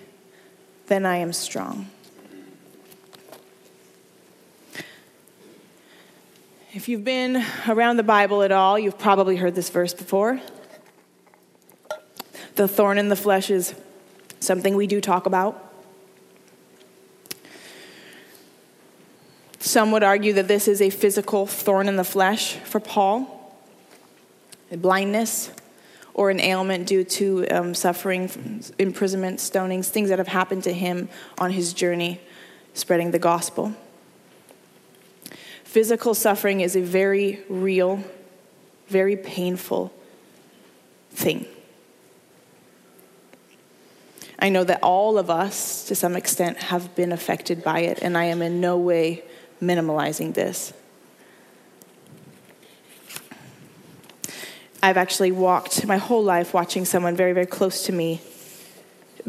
then 0.88 1.06
I 1.06 1.18
am 1.18 1.34
strong. 1.34 1.90
If 6.75 6.89
you've 6.89 7.03
been 7.03 7.46
around 7.68 7.98
the 7.98 8.03
Bible 8.03 8.42
at 8.42 8.51
all, 8.51 8.80
you've 8.80 8.98
probably 8.98 9.36
heard 9.36 9.53
this 9.53 9.70
verse 9.70 9.94
before. 9.94 10.42
The 12.56 12.68
thorn 12.68 12.98
in 12.98 13.10
the 13.10 13.15
flesh 13.15 13.51
is 13.51 13.75
something 14.39 14.75
we 14.75 14.88
do 14.88 15.00
talk 15.00 15.27
about. 15.27 15.72
Some 19.60 19.92
would 19.92 20.01
argue 20.01 20.34
that 20.34 20.48
this 20.48 20.68
is 20.68 20.82
a 20.82 20.89
physical 20.89 21.46
thorn 21.46 21.88
in 21.88 21.96
the 21.96 22.03
flesh 22.03 22.53
for 22.56 22.80
Paul, 22.80 23.56
a 24.72 24.77
blindness, 24.77 25.51
or 26.15 26.32
an 26.32 26.39
ailment 26.39 26.88
due 26.88 27.03
to 27.03 27.48
um, 27.50 27.75
suffering, 27.75 28.32
imprisonment, 28.80 29.38
stonings, 29.38 29.89
things 29.89 30.10
that 30.10 30.18
have 30.18 30.27
happened 30.27 30.63
to 30.63 30.74
him 30.74 31.08
on 31.38 31.51
his 31.51 31.72
journey 31.72 32.20
spreading 32.74 33.12
the 33.12 33.20
gospel. 33.20 33.75
Physical 35.74 36.13
suffering 36.13 36.62
is 36.62 36.75
a 36.75 36.82
very 36.82 37.39
real, 37.50 38.03
very 38.89 39.18
painful 39.18 39.92
thing. 41.10 41.48
I 44.38 44.50
know 44.50 44.63
that 44.65 44.84
all 44.84 45.18
of 45.18 45.32
us, 45.32 45.84
to 45.86 45.96
some 45.96 46.15
extent, 46.15 46.60
have 46.60 46.94
been 46.94 47.12
affected 47.12 47.63
by 47.63 47.80
it, 47.80 48.03
and 48.03 48.15
I 48.15 48.25
am 48.25 48.44
in 48.44 48.62
no 48.62 48.77
way 48.77 49.24
minimalizing 49.60 50.36
this. 50.36 50.74
I've 54.84 54.98
actually 54.98 55.32
walked 55.32 55.88
my 55.88 55.98
whole 55.98 56.24
life 56.24 56.53
watching 56.53 56.86
someone 56.86 57.15
very, 57.15 57.34
very 57.34 57.48
close 57.48 57.84
to 57.88 57.92
me 57.92 58.22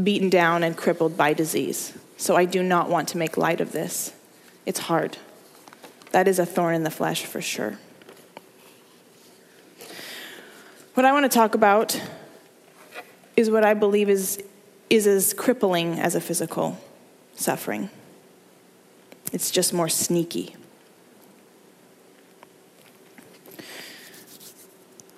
beaten 0.02 0.28
down 0.28 0.62
and 0.62 0.76
crippled 0.76 1.16
by 1.16 1.32
disease. 1.32 1.96
So 2.18 2.36
I 2.36 2.44
do 2.44 2.62
not 2.62 2.90
want 2.90 3.08
to 3.08 3.16
make 3.16 3.38
light 3.38 3.62
of 3.62 3.72
this. 3.72 4.12
It's 4.66 4.80
hard. 4.80 5.16
That 6.14 6.28
is 6.28 6.38
a 6.38 6.46
thorn 6.46 6.76
in 6.76 6.84
the 6.84 6.92
flesh 6.92 7.24
for 7.24 7.40
sure. 7.40 7.76
What 10.94 11.04
I 11.04 11.12
want 11.12 11.24
to 11.24 11.28
talk 11.28 11.56
about 11.56 12.00
is 13.36 13.50
what 13.50 13.64
I 13.64 13.74
believe 13.74 14.08
is, 14.08 14.40
is 14.88 15.08
as 15.08 15.34
crippling 15.34 15.98
as 15.98 16.14
a 16.14 16.20
physical 16.20 16.78
suffering. 17.34 17.90
It's 19.32 19.50
just 19.50 19.74
more 19.74 19.88
sneaky. 19.88 20.54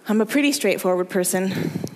I'm 0.08 0.22
a 0.22 0.26
pretty 0.26 0.50
straightforward 0.50 1.10
person, 1.10 1.90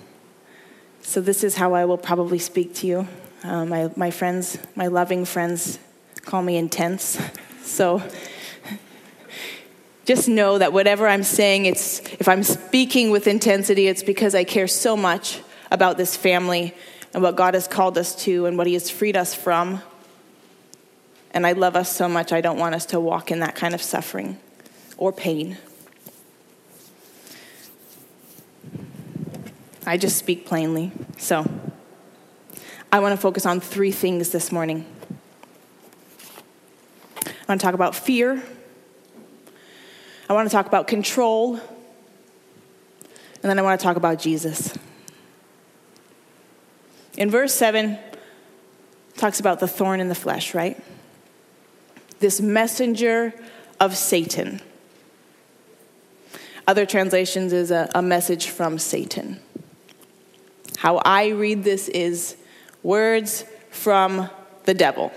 so 1.01 1.21
this 1.21 1.43
is 1.43 1.55
how 1.55 1.73
I 1.73 1.85
will 1.85 1.97
probably 1.97 2.37
speak 2.37 2.75
to 2.75 2.85
you. 2.85 3.07
Uh, 3.43 3.65
my, 3.65 3.89
my 3.95 4.11
friends, 4.11 4.59
my 4.75 4.85
loving 4.85 5.25
friends, 5.25 5.79
call 6.23 6.43
me 6.43 6.55
intense. 6.55 7.19
So 7.63 8.01
just 10.05 10.27
know 10.27 10.57
that 10.57 10.73
whatever 10.73 11.07
I'm 11.07 11.23
saying, 11.23 11.65
it's, 11.65 11.99
if 12.19 12.27
I'm 12.27 12.43
speaking 12.43 13.11
with 13.11 13.27
intensity, 13.27 13.87
it's 13.87 14.03
because 14.03 14.33
I 14.33 14.43
care 14.43 14.67
so 14.67 14.97
much 14.97 15.41
about 15.69 15.97
this 15.97 16.17
family 16.17 16.73
and 17.13 17.21
what 17.21 17.35
God 17.35 17.53
has 17.53 17.67
called 17.67 17.97
us 17.97 18.15
to 18.23 18.45
and 18.45 18.57
what 18.57 18.67
He 18.67 18.73
has 18.73 18.89
freed 18.89 19.15
us 19.15 19.35
from. 19.35 19.81
And 21.31 21.45
I 21.45 21.51
love 21.53 21.75
us 21.75 21.95
so 21.95 22.09
much, 22.09 22.33
I 22.33 22.41
don't 22.41 22.57
want 22.57 22.75
us 22.75 22.85
to 22.87 22.99
walk 22.99 23.31
in 23.31 23.39
that 23.39 23.55
kind 23.55 23.73
of 23.73 23.81
suffering 23.81 24.37
or 24.97 25.13
pain. 25.13 25.57
I 29.85 29.97
just 29.97 30.17
speak 30.17 30.45
plainly. 30.45 30.91
So, 31.17 31.49
I 32.91 32.99
want 32.99 33.13
to 33.13 33.17
focus 33.17 33.45
on 33.45 33.59
three 33.59 33.91
things 33.91 34.31
this 34.31 34.51
morning. 34.51 34.85
I 37.25 37.31
want 37.47 37.61
to 37.61 37.65
talk 37.65 37.73
about 37.73 37.95
fear 37.95 38.43
I 40.31 40.33
want 40.33 40.49
to 40.49 40.55
talk 40.55 40.65
about 40.65 40.87
control, 40.87 41.55
and 41.55 41.61
then 43.43 43.59
I 43.59 43.61
want 43.63 43.77
to 43.77 43.83
talk 43.83 43.97
about 43.97 44.17
Jesus. 44.17 44.73
In 47.17 47.29
verse 47.29 47.53
7, 47.53 47.99
talks 49.17 49.41
about 49.41 49.59
the 49.59 49.67
thorn 49.67 49.99
in 49.99 50.07
the 50.07 50.15
flesh, 50.15 50.53
right? 50.53 50.81
This 52.19 52.39
messenger 52.39 53.33
of 53.81 53.97
Satan. 53.97 54.61
Other 56.65 56.85
translations 56.85 57.51
is 57.51 57.69
a, 57.69 57.89
a 57.93 58.01
message 58.01 58.47
from 58.47 58.79
Satan. 58.79 59.37
How 60.77 61.01
I 61.03 61.31
read 61.31 61.65
this 61.65 61.89
is 61.89 62.37
words 62.83 63.43
from 63.69 64.29
the 64.63 64.73
devil. 64.73 65.11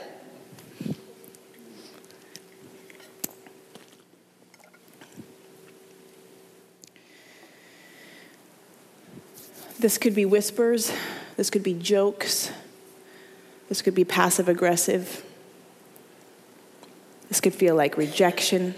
This 9.85 9.99
could 9.99 10.15
be 10.15 10.25
whispers, 10.25 10.91
this 11.37 11.51
could 11.51 11.63
be 11.63 11.75
jokes, 11.75 12.51
this 13.69 13.83
could 13.83 13.95
be 13.95 14.03
passive 14.03 14.49
aggressive, 14.49 15.23
this 17.29 17.39
could 17.43 17.53
feel 17.53 17.77
like 17.77 17.99
rejection. 17.99 18.77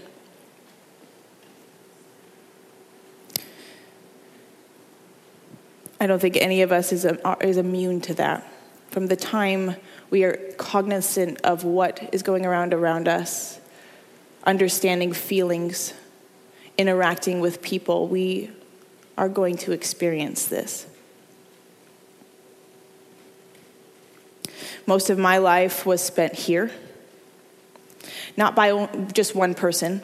I 6.01 6.09
don't 6.09 6.19
think 6.19 6.39
any 6.39 6.63
of 6.63 6.73
us 6.73 6.91
is, 6.91 7.07
is 7.41 7.57
immune 7.57 8.01
to 8.01 8.15
that. 8.15 8.45
From 8.91 9.07
the 9.07 9.15
time 9.15 9.77
we 10.11 10.25
are 10.25 10.37
cognizant 10.59 11.41
of 11.43 11.63
what 11.63 12.09
is 12.13 12.25
going 12.25 12.45
around 12.45 12.75
around 12.75 13.07
us, 13.07 13.61
understanding 14.43 15.13
feelings, 15.13 15.95
interacting 16.77 17.39
with 17.39 17.63
people, 17.63 18.09
we 18.09 18.51
are 19.17 19.29
going 19.29 19.57
to 19.59 19.71
experience 19.71 20.47
this. 20.47 20.89
Most 24.87 25.11
of 25.11 25.19
my 25.19 25.39
life 25.39 25.85
was 25.85 26.01
spent 26.01 26.35
here, 26.35 26.71
not 28.37 28.55
by 28.55 28.87
just 29.13 29.35
one 29.35 29.55
person. 29.55 30.01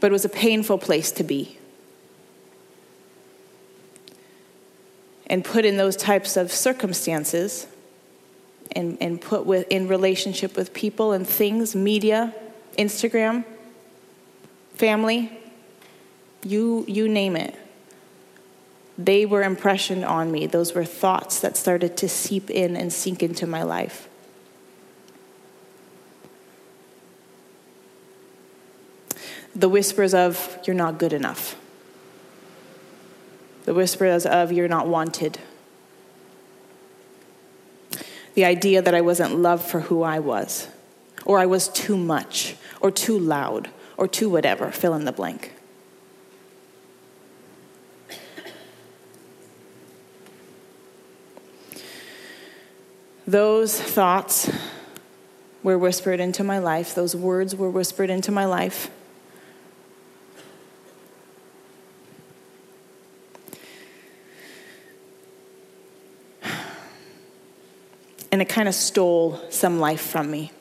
But 0.00 0.08
it 0.08 0.12
was 0.12 0.24
a 0.24 0.28
painful 0.28 0.78
place 0.78 1.12
to 1.12 1.24
be. 1.24 1.58
And 5.28 5.44
put 5.44 5.64
in 5.64 5.76
those 5.76 5.96
types 5.96 6.36
of 6.36 6.52
circumstances 6.52 7.66
and, 8.72 8.98
and 9.00 9.20
put 9.20 9.46
with, 9.46 9.66
in 9.70 9.88
relationship 9.88 10.56
with 10.56 10.72
people 10.74 11.12
and 11.12 11.26
things, 11.26 11.74
media, 11.74 12.34
Instagram 12.78 13.44
family, 14.76 15.36
you, 16.42 16.84
you 16.86 17.08
name 17.08 17.34
it. 17.36 17.54
They 18.98 19.26
were 19.26 19.42
impressioned 19.42 20.04
on 20.04 20.30
me. 20.30 20.46
Those 20.46 20.74
were 20.74 20.84
thoughts 20.84 21.40
that 21.40 21.56
started 21.56 21.96
to 21.98 22.08
seep 22.08 22.50
in 22.50 22.76
and 22.76 22.92
sink 22.92 23.22
into 23.22 23.46
my 23.46 23.62
life. 23.62 24.08
The 29.54 29.68
whispers 29.68 30.14
of, 30.14 30.58
you're 30.66 30.76
not 30.76 30.98
good 30.98 31.12
enough. 31.12 31.56
The 33.64 33.74
whispers 33.74 34.26
of, 34.26 34.52
you're 34.52 34.68
not 34.68 34.86
wanted. 34.86 35.38
The 38.34 38.44
idea 38.44 38.82
that 38.82 38.94
I 38.94 39.00
wasn't 39.00 39.36
loved 39.36 39.64
for 39.64 39.80
who 39.80 40.02
I 40.02 40.18
was, 40.18 40.68
or 41.24 41.38
I 41.38 41.46
was 41.46 41.68
too 41.68 41.96
much, 41.96 42.56
or 42.82 42.90
too 42.90 43.18
loud, 43.18 43.70
or 43.96 44.06
too 44.06 44.28
whatever, 44.28 44.70
fill 44.70 44.94
in 44.94 45.04
the 45.04 45.12
blank. 45.12 45.52
Those 53.26 53.80
thoughts 53.80 54.48
were 55.64 55.76
whispered 55.76 56.20
into 56.20 56.44
my 56.44 56.60
life, 56.60 56.94
those 56.94 57.16
words 57.16 57.56
were 57.56 57.70
whispered 57.70 58.08
into 58.08 58.30
my 58.30 58.44
life. 58.44 58.88
And 68.30 68.42
it 68.42 68.48
kind 68.48 68.68
of 68.68 68.74
stole 68.74 69.40
some 69.50 69.80
life 69.80 70.00
from 70.00 70.30
me. 70.30 70.52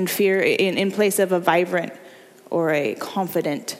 In 0.00 0.06
fear, 0.06 0.40
in, 0.40 0.78
in 0.78 0.90
place 0.90 1.18
of 1.18 1.30
a 1.30 1.38
vibrant 1.38 1.92
or 2.48 2.70
a 2.70 2.94
confident 2.94 3.76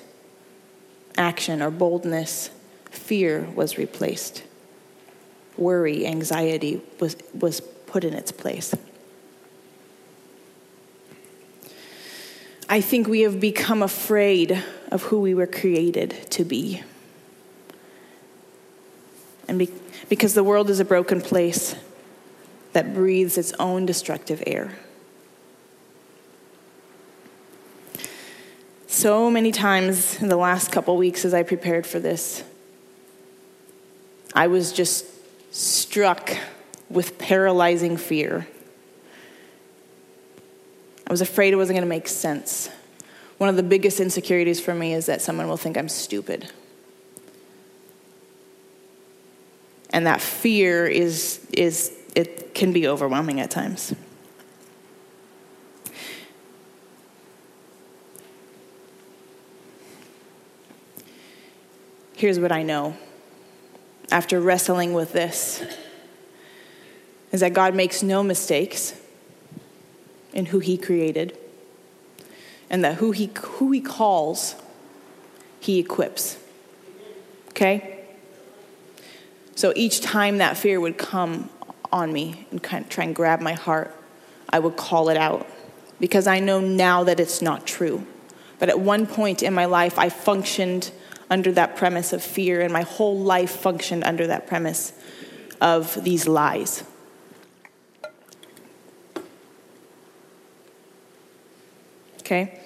action 1.17 1.63
or 1.63 1.71
boldness, 1.71 2.51
fear 2.91 3.49
was 3.55 3.79
replaced 3.79 4.43
worry, 5.57 6.07
anxiety 6.07 6.83
was, 6.99 7.17
was 7.33 7.63
put 7.63 8.05
in 8.05 8.13
its 8.13 8.33
place. 8.33 8.75
I 12.69 12.83
think 12.83 13.09
we 13.09 13.21
have 13.21 13.41
become 13.41 13.83
afraid 13.83 14.63
of 14.91 15.05
who 15.05 15.23
we 15.23 15.33
were 15.33 15.47
created 15.47 16.11
to 16.33 16.45
be. 16.45 16.83
And 19.49 19.59
be, 19.59 19.71
because 20.11 20.35
the 20.35 20.45
world 20.45 20.69
is 20.69 20.81
a 20.81 20.85
broken 20.85 21.23
place 21.23 21.75
that 22.75 22.93
breathes 22.93 23.39
its 23.39 23.55
own 23.59 23.87
destructive 23.87 24.43
air. 24.47 24.77
So 29.01 29.31
many 29.31 29.51
times 29.51 30.21
in 30.21 30.29
the 30.29 30.37
last 30.37 30.71
couple 30.71 30.95
weeks 30.99 31.25
as 31.25 31.33
I 31.33 31.43
prepared 31.43 31.87
for 31.87 31.99
this, 31.99 32.45
I 34.35 34.49
was 34.49 34.73
just 34.73 35.07
struck 35.55 36.37
with 36.91 37.17
paralyzing 37.17 37.97
fear. 37.97 38.47
I 41.07 41.11
was 41.11 41.23
afraid 41.23 41.55
it 41.55 41.57
wasn't 41.57 41.77
going 41.77 41.87
to 41.87 41.89
make 41.89 42.09
sense. 42.09 42.69
One 43.39 43.49
of 43.49 43.57
the 43.57 43.63
biggest 43.63 44.01
insecurities 44.01 44.61
for 44.61 44.75
me 44.75 44.93
is 44.93 45.07
that 45.07 45.23
someone 45.23 45.49
will 45.49 45.57
think 45.57 45.79
I'm 45.79 45.89
stupid. 45.89 46.53
And 49.89 50.05
that 50.05 50.21
fear 50.21 50.87
is, 50.87 51.41
is 51.55 51.91
it 52.15 52.53
can 52.53 52.75
be 52.75 52.87
overwhelming 52.87 53.41
at 53.41 53.51
times. 53.51 53.95
Here's 62.21 62.39
what 62.39 62.53
I 62.53 62.63
know 62.63 62.99
after 64.13 64.43
wrestling 64.43 64.93
with 64.93 65.15
this 65.15 65.65
is 67.33 67.41
that 67.41 67.55
God 67.55 67.75
makes 67.75 68.03
no 68.03 68.23
mistakes 68.23 68.93
in 70.35 70.45
who 70.45 70.59
he 70.59 70.77
created 70.77 71.39
and 72.69 72.85
that 72.85 72.97
who 72.97 73.13
he, 73.13 73.31
who 73.43 73.73
he 73.73 73.81
calls, 73.81 74.55
he 75.61 75.79
equips. 75.79 76.37
Okay? 77.53 78.05
So 79.55 79.73
each 79.75 80.03
time 80.03 80.37
that 80.37 80.59
fear 80.59 80.79
would 80.79 80.99
come 80.99 81.49
on 81.91 82.13
me 82.13 82.47
and 82.51 82.63
kind 82.63 82.85
of 82.85 82.91
try 82.91 83.05
and 83.05 83.17
grab 83.17 83.41
my 83.41 83.55
heart, 83.55 83.97
I 84.51 84.59
would 84.59 84.77
call 84.77 85.09
it 85.09 85.17
out 85.17 85.47
because 85.99 86.27
I 86.27 86.39
know 86.39 86.61
now 86.61 87.03
that 87.03 87.19
it's 87.19 87.41
not 87.41 87.67
true. 87.67 88.07
But 88.59 88.69
at 88.69 88.79
one 88.79 89.07
point 89.07 89.43
in 89.43 89.55
my 89.55 89.65
life, 89.65 89.99
I 89.99 90.11
functioned 90.11 90.91
under 91.31 91.53
that 91.53 91.77
premise 91.77 92.13
of 92.13 92.23
fear, 92.23 92.61
and 92.61 92.73
my 92.73 92.83
whole 92.83 93.19
life 93.19 93.53
functioned 93.53 94.03
under 94.05 94.27
that 94.27 94.47
premise 94.49 94.93
of 95.61 96.03
these 96.03 96.27
lies. 96.27 96.83
Okay? 102.19 102.61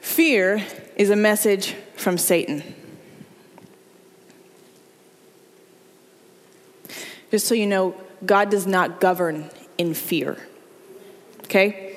Fear 0.00 0.62
is 0.96 1.10
a 1.10 1.16
message 1.16 1.74
from 1.96 2.18
Satan. 2.18 2.62
Just 7.30 7.46
so 7.46 7.54
you 7.54 7.66
know, 7.66 7.94
God 8.26 8.50
does 8.50 8.66
not 8.66 9.00
govern 9.00 9.50
in 9.78 9.94
fear. 9.94 10.36
Okay? 11.44 11.91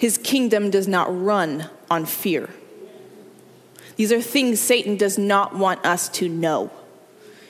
His 0.00 0.16
kingdom 0.16 0.70
does 0.70 0.88
not 0.88 1.08
run 1.10 1.68
on 1.90 2.06
fear. 2.06 2.48
These 3.96 4.10
are 4.12 4.22
things 4.22 4.58
Satan 4.58 4.96
does 4.96 5.18
not 5.18 5.54
want 5.54 5.84
us 5.84 6.08
to 6.08 6.26
know. 6.26 6.70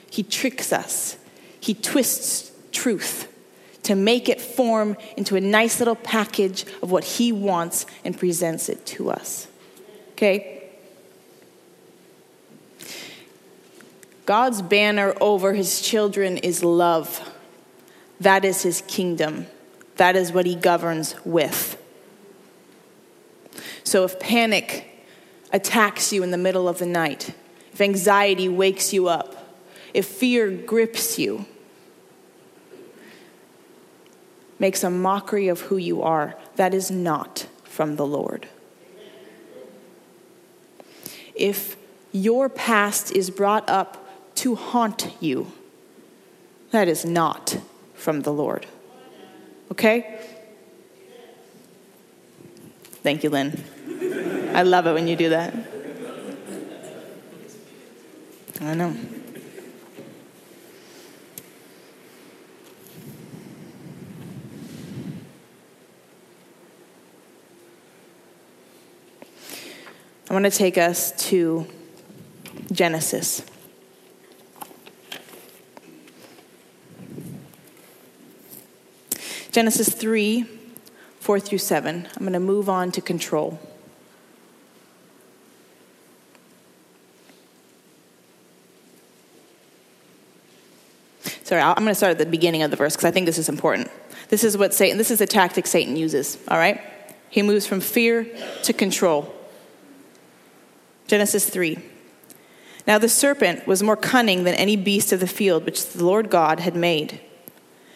He 0.09 0.21
tricks 0.21 0.73
us, 0.73 1.17
he 1.61 1.73
twists 1.73 2.51
truth 2.73 3.29
to 3.83 3.95
make 3.95 4.27
it 4.27 4.41
form 4.41 4.97
into 5.15 5.37
a 5.37 5.41
nice 5.41 5.79
little 5.79 5.95
package 5.95 6.65
of 6.83 6.91
what 6.91 7.05
he 7.05 7.31
wants 7.31 7.85
and 8.03 8.19
presents 8.19 8.67
it 8.67 8.85
to 8.87 9.09
us. 9.09 9.47
Okay? 10.11 10.61
God's 14.25 14.61
banner 14.61 15.15
over 15.21 15.53
his 15.53 15.81
children 15.81 16.35
is 16.35 16.65
love. 16.65 17.31
That 18.19 18.43
is 18.43 18.61
his 18.61 18.81
kingdom. 18.87 19.47
That 19.95 20.17
is 20.17 20.33
what 20.33 20.45
he 20.45 20.55
governs 20.55 21.15
with. 21.23 21.80
So 23.83 24.03
if 24.03 24.19
panic 24.19 25.05
attacks 25.51 26.13
you 26.13 26.23
in 26.23 26.31
the 26.31 26.37
middle 26.37 26.67
of 26.67 26.79
the 26.79 26.85
night, 26.85 27.33
if 27.73 27.81
anxiety 27.81 28.47
wakes 28.47 28.93
you 28.93 29.07
up, 29.07 29.57
if 29.93 30.05
fear 30.05 30.49
grips 30.49 31.19
you, 31.19 31.45
makes 34.59 34.83
a 34.83 34.89
mockery 34.89 35.47
of 35.47 35.61
who 35.61 35.77
you 35.77 36.01
are, 36.03 36.35
that 36.55 36.73
is 36.73 36.91
not 36.91 37.47
from 37.63 37.95
the 37.95 38.05
Lord. 38.05 38.47
If 41.33 41.75
your 42.11 42.49
past 42.49 43.11
is 43.11 43.29
brought 43.29 43.67
up 43.69 44.07
to 44.35 44.55
haunt 44.55 45.11
you, 45.19 45.51
that 46.69 46.87
is 46.87 47.03
not 47.03 47.57
from 47.95 48.21
the 48.21 48.31
Lord. 48.31 48.67
Okay? 49.71 50.19
Thank 53.03 53.23
you, 53.23 53.31
Lynn. 53.31 53.63
I 54.53 54.63
love 54.63 54.85
it 54.85 54.93
when 54.93 55.07
you 55.07 55.15
do 55.15 55.29
that. 55.29 55.53
I 58.61 58.75
know. 58.75 58.95
I 70.29 70.33
want 70.33 70.45
to 70.45 70.51
take 70.51 70.77
us 70.77 71.11
to 71.29 71.65
Genesis. 72.71 73.43
Genesis 79.51 79.89
3, 79.89 80.45
4 81.31 81.39
through 81.39 81.59
7. 81.59 82.09
I'm 82.13 82.23
going 82.23 82.33
to 82.33 82.41
move 82.41 82.67
on 82.67 82.91
to 82.91 82.99
control. 82.99 83.57
sorry, 91.43 91.61
I'm 91.61 91.75
going 91.75 91.87
to 91.87 91.95
start 91.95 92.11
at 92.11 92.17
the 92.17 92.25
beginning 92.25 92.63
of 92.63 92.71
the 92.71 92.75
verse 92.75 92.97
because 92.97 93.05
I 93.05 93.11
think 93.11 93.27
this 93.27 93.37
is 93.37 93.47
important. 93.47 93.89
This 94.27 94.43
is 94.43 94.57
what 94.57 94.73
Satan, 94.73 94.97
this 94.97 95.09
is 95.09 95.19
the 95.19 95.25
tactic 95.25 95.67
Satan 95.67 95.95
uses, 95.95 96.37
all 96.49 96.57
right? 96.57 96.81
He 97.29 97.41
moves 97.41 97.65
from 97.65 97.79
fear 97.79 98.27
to 98.63 98.73
control. 98.73 99.33
Genesis 101.07 101.49
3. 101.49 101.79
Now 102.85 102.97
the 102.97 103.07
serpent 103.07 103.65
was 103.65 103.81
more 103.81 103.95
cunning 103.95 104.43
than 104.43 104.55
any 104.55 104.75
beast 104.75 105.13
of 105.13 105.21
the 105.21 105.27
field 105.27 105.63
which 105.63 105.93
the 105.93 106.03
Lord 106.03 106.29
God 106.29 106.59
had 106.59 106.75
made. 106.75 107.21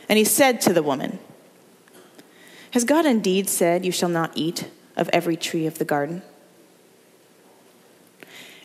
And 0.07 0.17
he 0.17 0.23
said 0.23 0.61
to 0.61 0.71
the 0.71 0.81
woman, 0.81 1.19
Has 2.75 2.83
God 2.83 3.05
indeed 3.05 3.47
said, 3.47 3.85
You 3.85 3.91
shall 3.93 4.09
not 4.09 4.33
eat 4.35 4.69
of 4.97 5.09
every 5.13 5.38
tree 5.38 5.65
of 5.65 5.77
the 5.77 5.85
garden? 5.85 6.23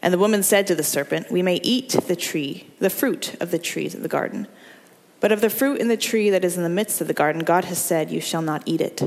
And 0.03 0.13
the 0.13 0.19
woman 0.19 0.43
said 0.43 0.67
to 0.67 0.75
the 0.75 0.83
serpent, 0.83 1.31
We 1.31 1.43
may 1.43 1.61
eat 1.63 1.91
the 1.91 2.17
tree, 2.17 2.67
the 2.81 2.91
fruit 2.91 3.37
of 3.41 3.53
the 3.53 3.59
trees 3.59 3.95
of 3.95 4.03
the 4.03 4.09
garden. 4.09 4.49
But 5.21 5.31
of 5.31 5.41
the 5.41 5.49
fruit 5.49 5.81
in 5.81 5.87
the 5.87 5.97
tree 5.97 6.29
that 6.29 6.45
is 6.45 6.57
in 6.57 6.65
the 6.65 6.69
midst 6.69 7.01
of 7.01 7.07
the 7.07 7.15
garden, 7.15 7.45
God 7.45 7.67
has 7.67 7.79
said, 7.79 8.11
You 8.11 8.21
shall 8.21 8.43
not 8.43 8.65
eat 8.67 8.81
it, 8.81 9.01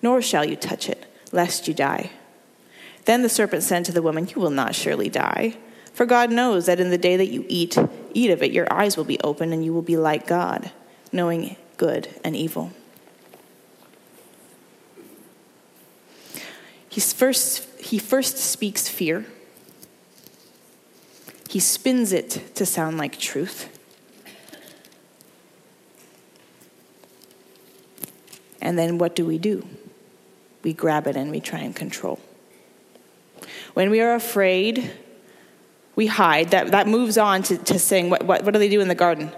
nor 0.00 0.22
shall 0.22 0.44
you 0.44 0.54
touch 0.54 0.88
it, 0.88 1.04
lest 1.32 1.66
you 1.66 1.74
die. 1.74 2.12
Then 3.06 3.22
the 3.22 3.28
serpent 3.28 3.64
said 3.64 3.84
to 3.86 3.92
the 3.92 4.02
woman, 4.02 4.28
You 4.28 4.40
will 4.40 4.50
not 4.50 4.76
surely 4.76 5.08
die. 5.08 5.56
For 5.92 6.06
God 6.06 6.30
knows 6.30 6.66
that 6.66 6.78
in 6.78 6.90
the 6.90 6.96
day 6.96 7.16
that 7.16 7.26
you 7.26 7.44
eat, 7.48 7.76
eat 8.12 8.30
of 8.30 8.40
it, 8.40 8.52
your 8.52 8.72
eyes 8.72 8.96
will 8.96 9.02
be 9.02 9.18
open, 9.22 9.52
and 9.52 9.64
you 9.64 9.74
will 9.74 9.82
be 9.82 9.96
like 9.96 10.28
God, 10.28 10.70
knowing 11.10 11.56
good 11.76 12.06
and 12.22 12.36
evil. 12.36 12.70
He's 16.94 17.12
first, 17.12 17.66
he 17.80 17.98
first 17.98 18.36
speaks 18.36 18.88
fear. 18.88 19.26
He 21.50 21.58
spins 21.58 22.12
it 22.12 22.54
to 22.54 22.64
sound 22.64 22.98
like 22.98 23.18
truth. 23.18 23.68
And 28.60 28.78
then 28.78 28.98
what 28.98 29.16
do 29.16 29.26
we 29.26 29.38
do? 29.38 29.66
We 30.62 30.72
grab 30.72 31.08
it 31.08 31.16
and 31.16 31.32
we 31.32 31.40
try 31.40 31.58
and 31.58 31.74
control. 31.74 32.20
When 33.72 33.90
we 33.90 34.00
are 34.00 34.14
afraid, 34.14 34.92
we 35.96 36.06
hide. 36.06 36.52
That, 36.52 36.70
that 36.70 36.86
moves 36.86 37.18
on 37.18 37.42
to, 37.42 37.58
to 37.58 37.80
saying, 37.80 38.08
what, 38.08 38.22
what, 38.22 38.44
what 38.44 38.54
do 38.54 38.60
they 38.60 38.68
do 38.68 38.80
in 38.80 38.86
the 38.86 38.94
garden? 38.94 39.32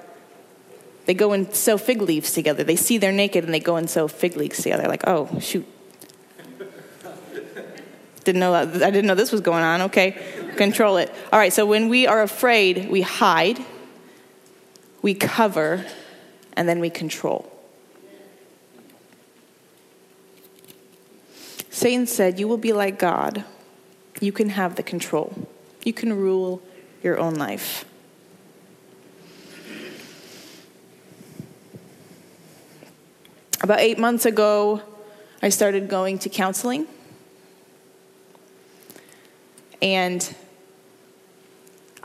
They 1.06 1.14
go 1.14 1.32
and 1.32 1.54
sew 1.54 1.78
fig 1.78 2.02
leaves 2.02 2.32
together. 2.32 2.64
They 2.64 2.76
see 2.76 2.98
they're 2.98 3.12
naked 3.12 3.44
and 3.44 3.54
they 3.54 3.60
go 3.60 3.76
and 3.76 3.88
sew 3.88 4.08
fig 4.08 4.36
leaves 4.36 4.62
together. 4.62 4.86
Like, 4.88 5.04
oh, 5.06 5.40
shoot. 5.40 5.66
Didn't 8.26 8.40
know 8.40 8.66
that. 8.66 8.82
I 8.82 8.90
didn't 8.90 9.06
know 9.06 9.14
this 9.14 9.30
was 9.30 9.40
going 9.40 9.62
on. 9.62 9.82
Okay, 9.82 10.16
control 10.56 10.96
it. 10.96 11.14
All 11.32 11.38
right, 11.38 11.52
so 11.52 11.64
when 11.64 11.88
we 11.88 12.08
are 12.08 12.22
afraid, 12.22 12.90
we 12.90 13.02
hide, 13.02 13.64
we 15.00 15.14
cover, 15.14 15.86
and 16.54 16.68
then 16.68 16.80
we 16.80 16.90
control. 16.90 17.48
Satan 21.70 22.08
said, 22.08 22.40
You 22.40 22.48
will 22.48 22.56
be 22.56 22.72
like 22.72 22.98
God. 22.98 23.44
You 24.20 24.32
can 24.32 24.48
have 24.48 24.74
the 24.74 24.82
control, 24.82 25.32
you 25.84 25.92
can 25.92 26.12
rule 26.12 26.60
your 27.04 27.20
own 27.20 27.36
life. 27.36 27.84
About 33.62 33.78
eight 33.78 34.00
months 34.00 34.26
ago, 34.26 34.82
I 35.40 35.50
started 35.50 35.88
going 35.88 36.18
to 36.20 36.28
counseling. 36.28 36.88
And 39.86 40.34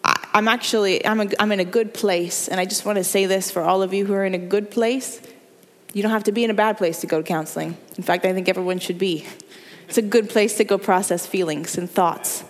I, 0.04 0.28
am 0.36 0.48
actually, 0.48 1.04
I'm, 1.04 1.20
a, 1.20 1.28
I'm 1.39 1.52
in 1.52 1.60
a 1.60 1.65
good 1.65 1.96
place. 1.96 2.48
And 2.48 2.60
I 2.60 2.65
just 2.65 2.86
want 2.86 2.98
to 2.98 3.04
say 3.04 3.26
this 3.26 3.50
for 3.50 3.63
all 3.63 3.82
of 3.82 3.91
you 3.91 4.06
who 4.06 4.13
are 4.13 4.24
in 4.24 4.36
a 4.36 4.38
good 4.38 4.70
place. 4.70 5.20
You 5.91 6.04
don't 6.04 6.12
have 6.12 6.26
to 6.26 6.32
be 6.32 6.44
in 6.44 6.52
a 6.52 6.54
bad 6.54 6.78
place 6.78 7.02
to 7.02 7.08
go 7.08 7.17
to 7.17 7.28
counseling. 7.28 7.76
In 7.98 8.04
fact, 8.04 8.24
I 8.24 8.34
think 8.34 8.48
everyone 8.48 8.78
should 8.78 9.00
be. 9.00 9.26
It's 9.88 9.98
a 9.98 10.04
good 10.04 10.30
place 10.30 10.58
to 10.58 10.63
go 10.63 10.78
process 10.78 11.26
feelings 11.26 11.76
and 11.76 11.89
thoughts. 11.89 12.44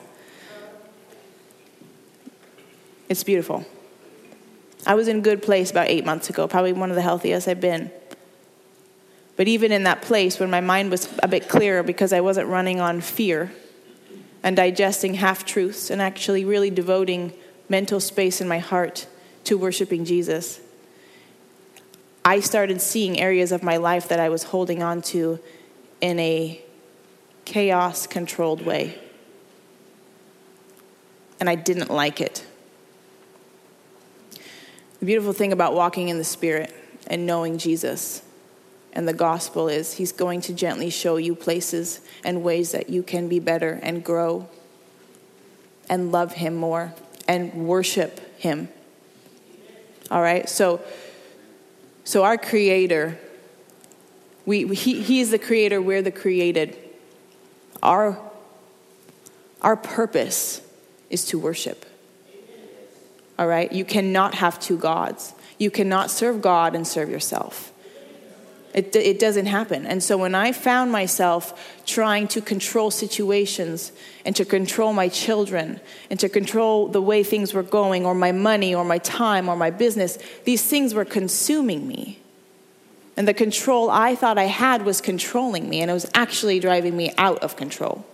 It's 3.08 3.24
beautiful. 3.24 3.66
I 4.86 4.96
was 4.96 5.08
in 5.08 5.20
a 5.20 5.22
good 5.22 5.42
place 5.42 5.72
about 5.72 5.88
eight 5.88 6.06
months 6.06 6.30
ago, 6.30 6.46
probably 6.50 6.74
one 6.74 6.90
of 6.90 6.98
the 6.98 7.02
healthiest 7.02 7.48
I've 7.48 7.62
been. 7.62 7.90
But 9.38 9.48
even 9.48 9.72
in 9.72 9.84
that 9.84 10.02
place, 10.02 10.42
when 10.42 10.50
my 10.50 10.60
mind 10.60 10.92
was 10.92 11.08
a 11.24 11.28
bit 11.30 11.48
clearer 11.48 11.84
because 11.84 12.12
I 12.12 12.20
wasn't 12.20 12.50
running 12.50 12.82
on 12.82 13.00
fear 13.00 13.50
and 14.44 14.56
digesting 14.56 15.16
half 15.16 15.46
truths 15.46 15.90
and 15.90 16.02
actually 16.02 16.44
really 16.46 16.70
devoting 16.70 17.34
mental 17.70 18.00
space 18.00 18.42
in 18.42 18.48
my 18.48 18.60
heart 18.60 19.08
to 19.46 19.58
worshiping 19.58 20.06
Jesus, 20.06 20.60
I 22.24 22.40
started 22.40 22.82
seeing 22.82 23.20
areas 23.20 23.52
of 23.52 23.64
my 23.64 23.78
life 23.78 24.08
that 24.10 24.20
I 24.20 24.30
was 24.30 24.44
holding 24.44 24.84
on 24.84 25.02
to 25.04 25.40
in 26.02 26.20
a 26.20 26.62
chaos 27.46 28.08
controlled 28.08 28.66
way. 28.66 28.98
And 31.40 31.50
I 31.50 31.56
didn't 31.56 31.90
like 31.90 32.22
it. 32.22 32.46
The 35.00 35.06
beautiful 35.06 35.34
thing 35.34 35.52
about 35.52 35.74
walking 35.74 36.10
in 36.10 36.20
the 36.20 36.24
Spirit 36.24 36.74
and 37.08 37.26
knowing 37.26 37.58
Jesus 37.58 38.22
and 38.94 39.08
the 39.08 39.14
gospel 39.14 39.68
is 39.68 39.94
he's 39.94 40.12
going 40.12 40.42
to 40.42 40.54
gently 40.54 40.90
show 40.90 41.18
you 41.18 41.36
places 41.36 42.02
and 42.24 42.44
ways 42.44 42.72
that 42.72 42.90
you 42.90 43.04
can 43.04 43.28
be 43.28 43.40
better 43.40 43.80
and 43.82 44.04
grow 44.04 44.48
and 45.90 46.12
love 46.12 46.34
him 46.34 46.56
more 46.56 46.94
and 47.28 47.54
worship 47.54 48.38
him. 48.38 48.68
All 50.10 50.22
right? 50.22 50.50
So 50.50 50.82
so 52.04 52.24
our 52.24 52.38
creator 52.38 53.18
we, 54.46 54.68
he, 54.76 55.02
he 55.02 55.20
is 55.20 55.32
the 55.32 55.40
creator, 55.40 55.82
we're 55.82 56.02
the 56.02 56.12
created. 56.12 56.78
Our, 57.84 58.20
our 59.62 59.76
purpose 59.76 60.62
is 61.10 61.26
to 61.26 61.40
worship. 61.40 61.86
All 63.38 63.48
right? 63.48 63.72
You 63.72 63.86
cannot 63.86 64.36
have 64.36 64.60
two 64.60 64.78
gods. 64.78 65.34
You 65.58 65.72
cannot 65.72 66.10
serve 66.10 66.42
God 66.42 66.76
and 66.76 66.88
serve 66.88 67.10
yourself. 67.10 67.71
It, 68.74 68.96
it 68.96 69.20
doesn't 69.20 69.48
happen. 69.48 69.86
And 69.86 70.02
so 70.02 70.18
when 70.18 70.34
I 70.34 70.54
found 70.54 70.92
myself 70.92 71.78
trying 71.86 72.28
to 72.30 72.42
control 72.42 72.90
situations 72.90 73.92
and 74.24 74.36
to 74.38 74.46
control 74.46 74.94
my 74.94 75.10
children 75.10 75.82
and 76.10 76.20
to 76.22 76.30
control 76.30 76.88
the 76.88 77.02
way 77.02 77.24
things 77.24 77.54
were 77.54 77.64
going 77.64 78.06
or 78.06 78.16
my 78.16 78.32
money 78.32 78.74
or 78.74 78.86
my 78.86 78.98
time 79.00 79.50
or 79.50 79.58
my 79.58 79.72
business, 79.72 80.18
these 80.46 80.64
things 80.64 80.94
were 80.94 81.04
consuming 81.04 81.88
me. 81.88 82.20
And 83.18 83.28
the 83.28 83.34
control 83.34 83.90
I 83.90 84.16
thought 84.16 84.38
I 84.38 84.46
had 84.46 84.86
was 84.86 85.02
controlling 85.02 85.70
me, 85.70 85.82
and 85.82 85.92
it 85.92 85.94
was 85.94 86.10
actually 86.14 86.60
driving 86.60 86.96
me 86.96 87.14
out 87.18 87.40
of 87.40 87.58
control. 87.58 88.06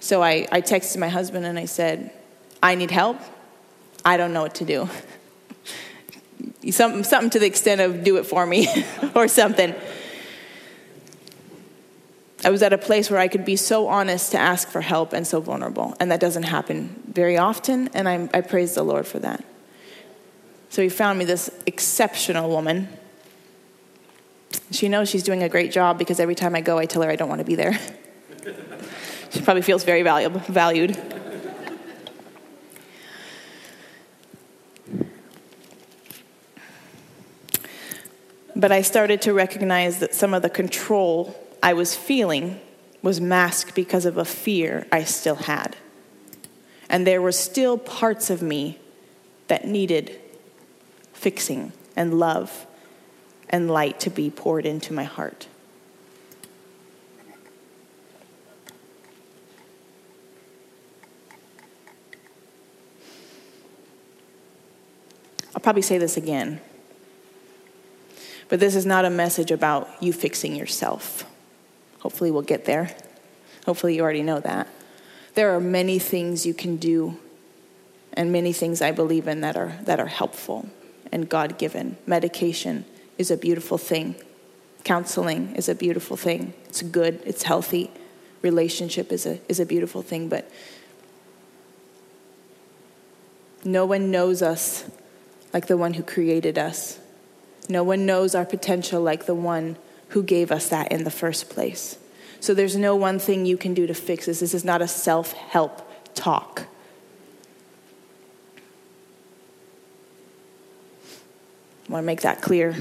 So 0.00 0.22
I, 0.22 0.48
I 0.50 0.62
texted 0.62 0.98
my 0.98 1.08
husband 1.08 1.44
and 1.44 1.58
I 1.58 1.66
said, 1.66 2.10
I 2.62 2.74
need 2.74 2.90
help. 2.90 3.18
I 4.04 4.16
don't 4.16 4.32
know 4.32 4.42
what 4.42 4.54
to 4.56 4.64
do. 4.64 4.88
something, 6.70 7.04
something 7.04 7.30
to 7.30 7.38
the 7.38 7.46
extent 7.46 7.80
of 7.80 8.04
do 8.04 8.16
it 8.16 8.24
for 8.24 8.46
me 8.46 8.68
or 9.14 9.28
something. 9.28 9.74
I 12.44 12.50
was 12.50 12.62
at 12.62 12.74
a 12.74 12.78
place 12.78 13.10
where 13.10 13.18
I 13.18 13.28
could 13.28 13.44
be 13.44 13.56
so 13.56 13.88
honest 13.88 14.32
to 14.32 14.38
ask 14.38 14.68
for 14.68 14.82
help 14.82 15.14
and 15.14 15.26
so 15.26 15.40
vulnerable. 15.40 15.96
And 15.98 16.10
that 16.10 16.20
doesn't 16.20 16.42
happen 16.42 17.02
very 17.08 17.38
often, 17.38 17.88
and 17.94 18.08
I, 18.08 18.28
I 18.34 18.42
praise 18.42 18.74
the 18.74 18.82
Lord 18.82 19.06
for 19.06 19.18
that. 19.20 19.42
So 20.68 20.82
he 20.82 20.88
found 20.88 21.18
me 21.18 21.24
this 21.24 21.50
exceptional 21.66 22.50
woman. 22.50 22.88
She 24.72 24.88
knows 24.88 25.08
she's 25.08 25.22
doing 25.22 25.42
a 25.42 25.48
great 25.48 25.72
job 25.72 25.98
because 25.98 26.20
every 26.20 26.34
time 26.34 26.54
I 26.54 26.60
go, 26.60 26.78
I 26.78 26.86
tell 26.86 27.02
her 27.02 27.10
I 27.10 27.16
don't 27.16 27.28
want 27.28 27.38
to 27.38 27.44
be 27.44 27.54
there. 27.54 27.78
she 29.30 29.40
probably 29.40 29.62
feels 29.62 29.84
very 29.84 30.02
valuable, 30.02 30.40
valued. 30.40 31.13
But 38.56 38.70
I 38.70 38.82
started 38.82 39.20
to 39.22 39.32
recognize 39.32 39.98
that 39.98 40.14
some 40.14 40.32
of 40.32 40.42
the 40.42 40.50
control 40.50 41.36
I 41.62 41.72
was 41.72 41.96
feeling 41.96 42.60
was 43.02 43.20
masked 43.20 43.74
because 43.74 44.06
of 44.06 44.16
a 44.16 44.24
fear 44.24 44.86
I 44.92 45.04
still 45.04 45.34
had. 45.34 45.76
And 46.88 47.06
there 47.06 47.20
were 47.20 47.32
still 47.32 47.76
parts 47.76 48.30
of 48.30 48.42
me 48.42 48.78
that 49.48 49.66
needed 49.66 50.20
fixing 51.12 51.72
and 51.96 52.18
love 52.18 52.66
and 53.50 53.70
light 53.70 53.98
to 54.00 54.10
be 54.10 54.30
poured 54.30 54.66
into 54.66 54.92
my 54.92 55.04
heart. 55.04 55.48
I'll 65.54 65.60
probably 65.60 65.82
say 65.82 65.98
this 65.98 66.16
again. 66.16 66.60
But 68.48 68.60
this 68.60 68.74
is 68.74 68.86
not 68.86 69.04
a 69.04 69.10
message 69.10 69.50
about 69.50 69.88
you 70.00 70.12
fixing 70.12 70.54
yourself. 70.54 71.24
Hopefully, 72.00 72.30
we'll 72.30 72.42
get 72.42 72.64
there. 72.64 72.94
Hopefully, 73.66 73.96
you 73.96 74.02
already 74.02 74.22
know 74.22 74.40
that. 74.40 74.68
There 75.34 75.54
are 75.54 75.60
many 75.60 75.98
things 75.98 76.46
you 76.46 76.54
can 76.54 76.76
do 76.76 77.18
and 78.12 78.30
many 78.30 78.52
things 78.52 78.80
I 78.80 78.92
believe 78.92 79.26
in 79.26 79.40
that 79.40 79.56
are, 79.56 79.76
that 79.82 79.98
are 79.98 80.06
helpful 80.06 80.68
and 81.10 81.28
God 81.28 81.58
given. 81.58 81.96
Medication 82.06 82.84
is 83.18 83.30
a 83.30 83.36
beautiful 83.36 83.78
thing, 83.78 84.16
counseling 84.84 85.54
is 85.56 85.68
a 85.68 85.74
beautiful 85.74 86.16
thing. 86.16 86.54
It's 86.66 86.82
good, 86.82 87.20
it's 87.24 87.44
healthy. 87.44 87.90
Relationship 88.42 89.10
is 89.10 89.26
a, 89.26 89.40
is 89.48 89.58
a 89.58 89.66
beautiful 89.66 90.02
thing, 90.02 90.28
but 90.28 90.50
no 93.64 93.86
one 93.86 94.10
knows 94.10 94.42
us 94.42 94.84
like 95.52 95.66
the 95.66 95.76
one 95.76 95.94
who 95.94 96.02
created 96.02 96.58
us. 96.58 96.98
No 97.68 97.82
one 97.82 98.06
knows 98.06 98.34
our 98.34 98.44
potential 98.44 99.00
like 99.00 99.26
the 99.26 99.34
one 99.34 99.76
who 100.08 100.22
gave 100.22 100.52
us 100.52 100.68
that 100.68 100.92
in 100.92 101.04
the 101.04 101.10
first 101.10 101.48
place. 101.48 101.98
So 102.40 102.52
there's 102.52 102.76
no 102.76 102.94
one 102.94 103.18
thing 103.18 103.46
you 103.46 103.56
can 103.56 103.72
do 103.74 103.86
to 103.86 103.94
fix 103.94 104.26
this. 104.26 104.40
This 104.40 104.54
is 104.54 104.64
not 104.64 104.82
a 104.82 104.88
self 104.88 105.32
help 105.32 105.80
talk. 106.14 106.66
I 111.88 111.92
want 111.92 112.02
to 112.02 112.06
make 112.06 112.22
that 112.22 112.42
clear. 112.42 112.76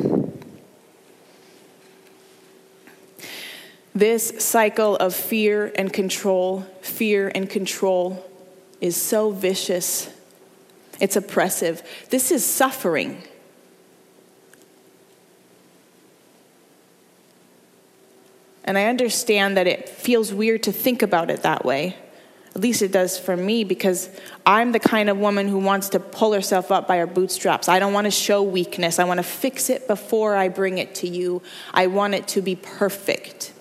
This 3.95 4.43
cycle 4.43 4.95
of 4.95 5.13
fear 5.13 5.71
and 5.75 5.93
control, 5.93 6.61
fear 6.81 7.31
and 7.33 7.49
control, 7.49 8.25
is 8.81 8.97
so 8.97 9.31
vicious. 9.31 10.09
It's 10.99 11.15
oppressive. 11.15 11.83
This 12.09 12.31
is 12.31 12.45
suffering. 12.45 13.23
And 18.63 18.77
I 18.77 18.85
understand 18.85 19.57
that 19.57 19.67
it 19.67 19.89
feels 19.89 20.33
weird 20.33 20.63
to 20.63 20.71
think 20.71 21.01
about 21.01 21.29
it 21.29 21.43
that 21.43 21.65
way. 21.65 21.97
At 22.55 22.61
least 22.61 22.81
it 22.81 22.91
does 22.91 23.17
for 23.17 23.35
me 23.35 23.63
because 23.63 24.09
I'm 24.45 24.71
the 24.73 24.79
kind 24.79 25.09
of 25.09 25.17
woman 25.17 25.47
who 25.47 25.57
wants 25.57 25.89
to 25.89 25.99
pull 25.99 26.33
herself 26.33 26.71
up 26.71 26.87
by 26.87 26.97
her 26.97 27.07
bootstraps. 27.07 27.67
I 27.67 27.79
don't 27.79 27.93
want 27.93 28.05
to 28.05 28.11
show 28.11 28.43
weakness. 28.43 28.99
I 28.99 29.05
want 29.05 29.17
to 29.17 29.23
fix 29.23 29.69
it 29.71 29.87
before 29.87 30.35
I 30.35 30.49
bring 30.49 30.77
it 30.77 30.93
to 30.95 31.07
you. 31.07 31.41
I 31.73 31.87
want 31.87 32.13
it 32.13 32.27
to 32.29 32.41
be 32.41 32.55
perfect. 32.55 33.53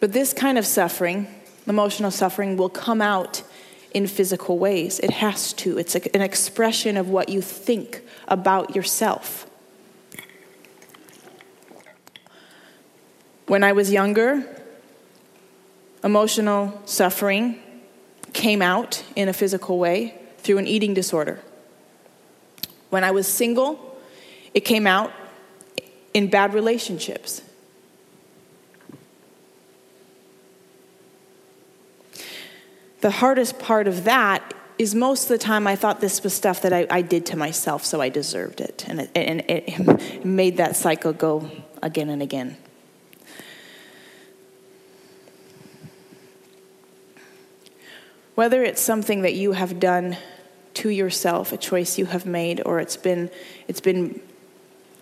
But 0.00 0.12
this 0.12 0.32
kind 0.32 0.58
of 0.58 0.66
suffering, 0.66 1.28
emotional 1.66 2.10
suffering, 2.10 2.56
will 2.56 2.68
come 2.68 3.00
out 3.00 3.42
in 3.96 4.06
physical 4.06 4.58
ways. 4.58 5.00
It 5.00 5.10
has 5.10 5.54
to. 5.54 5.78
It's 5.78 5.94
an 5.94 6.20
expression 6.20 6.98
of 6.98 7.08
what 7.08 7.30
you 7.30 7.40
think 7.40 8.02
about 8.28 8.76
yourself. 8.76 9.46
When 13.46 13.64
I 13.64 13.72
was 13.72 13.90
younger, 13.90 14.46
emotional 16.04 16.78
suffering 16.84 17.58
came 18.34 18.60
out 18.60 19.02
in 19.16 19.30
a 19.30 19.32
physical 19.32 19.78
way 19.78 20.14
through 20.40 20.58
an 20.58 20.66
eating 20.66 20.92
disorder. 20.92 21.40
When 22.90 23.02
I 23.02 23.12
was 23.12 23.26
single, 23.26 23.98
it 24.52 24.66
came 24.66 24.86
out 24.86 25.10
in 26.12 26.28
bad 26.28 26.52
relationships. 26.52 27.40
The 33.00 33.10
hardest 33.10 33.58
part 33.58 33.86
of 33.86 34.04
that 34.04 34.54
is 34.78 34.94
most 34.94 35.24
of 35.24 35.28
the 35.28 35.38
time 35.38 35.66
I 35.66 35.76
thought 35.76 36.00
this 36.00 36.22
was 36.22 36.34
stuff 36.34 36.62
that 36.62 36.72
I, 36.72 36.86
I 36.90 37.02
did 37.02 37.26
to 37.26 37.36
myself, 37.36 37.84
so 37.84 38.00
I 38.00 38.08
deserved 38.08 38.60
it. 38.60 38.84
And 38.88 39.00
it, 39.00 39.10
and 39.14 39.42
it 39.48 40.24
made 40.24 40.58
that 40.58 40.76
cycle 40.76 41.12
go 41.12 41.50
again 41.82 42.10
and 42.10 42.22
again. 42.22 42.56
Whether 48.34 48.62
it's 48.62 48.82
something 48.82 49.22
that 49.22 49.34
you 49.34 49.52
have 49.52 49.80
done 49.80 50.18
to 50.74 50.90
yourself, 50.90 51.52
a 51.52 51.56
choice 51.56 51.96
you 51.96 52.04
have 52.04 52.26
made, 52.26 52.60
or 52.66 52.80
it's 52.80 52.98
been, 52.98 53.30
it's 53.66 53.80
been 53.80 54.20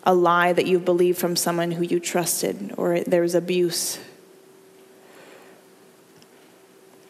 a 0.05 0.15
lie 0.15 0.53
that 0.53 0.67
you've 0.67 0.85
believed 0.85 1.19
from 1.19 1.35
someone 1.35 1.73
who 1.73 1.83
you 1.83 1.99
trusted, 1.99 2.75
or 2.77 3.01
there's 3.01 3.35
abuse 3.35 3.99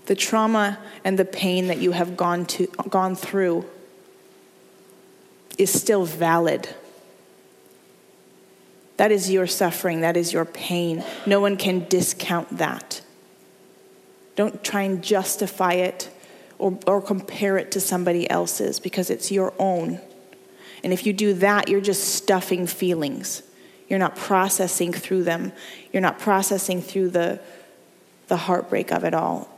the 0.07 0.14
trauma 0.14 0.79
and 1.05 1.19
the 1.19 1.25
pain 1.25 1.69
that 1.69 1.79
you 1.79 1.93
have 1.93 2.17
gone, 2.17 2.47
to, 2.47 2.67
gone 2.88 3.17
through 3.17 3.64
is 5.59 5.73
still 5.73 6.05
valid. 6.05 6.69
That 8.97 9.11
is 9.11 9.31
your 9.31 9.47
suffering, 9.47 10.03
that 10.03 10.17
is 10.17 10.33
your 10.33 10.45
pain. 10.45 11.05
No 11.27 11.40
one 11.40 11.57
can 11.57 11.87
discount 11.88 12.59
that. 12.59 13.01
Don't 14.37 14.62
try 14.62 14.83
and 14.83 15.03
justify 15.03 15.75
it 15.75 16.11
or, 16.59 16.79
or 16.87 17.01
compare 17.01 17.57
it 17.57 17.73
to 17.73 17.81
somebody 17.81 18.29
else's 18.29 18.81
because 18.81 19.11
it's 19.11 19.31
your 19.31 19.53
own. 19.59 20.01
And 20.83 20.93
if 20.93 21.07
you 21.07 21.12
do 21.12 21.35
that, 21.35 21.69
you're 21.69 21.81
just 21.81 22.14
stuffing 22.14 22.67
feelings. 22.67 23.43
You're 23.88 23.99
not 23.99 24.17
processing 24.17 24.93
through 24.93 25.25
them. 25.25 25.53
You're 25.93 26.03
not 26.03 26.19
processing 26.19 26.83
through 26.83 27.11
the, 27.11 27.40
the 28.29 28.37
heartbreak 28.37 28.93
of 28.93 29.05
it 29.05 29.14
all. 29.14 29.54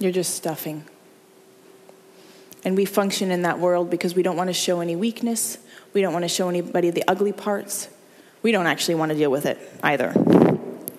You're 0.00 0.10
just 0.10 0.34
stuffing. 0.34 0.84
And 2.64 2.76
we 2.76 2.84
function 2.86 3.30
in 3.30 3.42
that 3.42 3.58
world 3.58 3.90
because 3.90 4.14
we 4.14 4.22
don't 4.22 4.36
want 4.36 4.48
to 4.48 4.54
show 4.54 4.80
any 4.80 4.96
weakness. 4.96 5.58
We 5.92 6.00
don't 6.00 6.12
want 6.12 6.24
to 6.24 6.28
show 6.28 6.48
anybody 6.48 6.90
the 6.90 7.04
ugly 7.06 7.32
parts. 7.32 7.88
We 8.42 8.50
don't 8.50 8.66
actually 8.66 8.94
want 8.96 9.12
to 9.12 9.16
deal 9.16 9.30
with 9.30 9.44
it 9.44 9.58
either, 9.82 10.12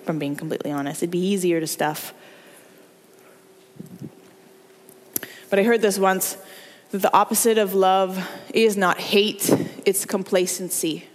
from 0.06 0.20
being 0.20 0.36
completely 0.36 0.72
honest. 0.72 1.02
It'd 1.02 1.12
be 1.12 1.20
easier 1.20 1.60
to 1.60 1.68
stuff. 1.68 2.14
But 5.50 5.60
I 5.60 5.64
heard 5.64 5.82
this 5.82 5.98
once 5.98 6.38
that 6.92 7.02
the 7.02 7.14
opposite 7.14 7.58
of 7.58 7.74
love 7.74 8.30
is 8.54 8.78
not 8.78 9.00
hate, 9.00 9.50
it's 9.86 10.06
complacency. 10.06 11.08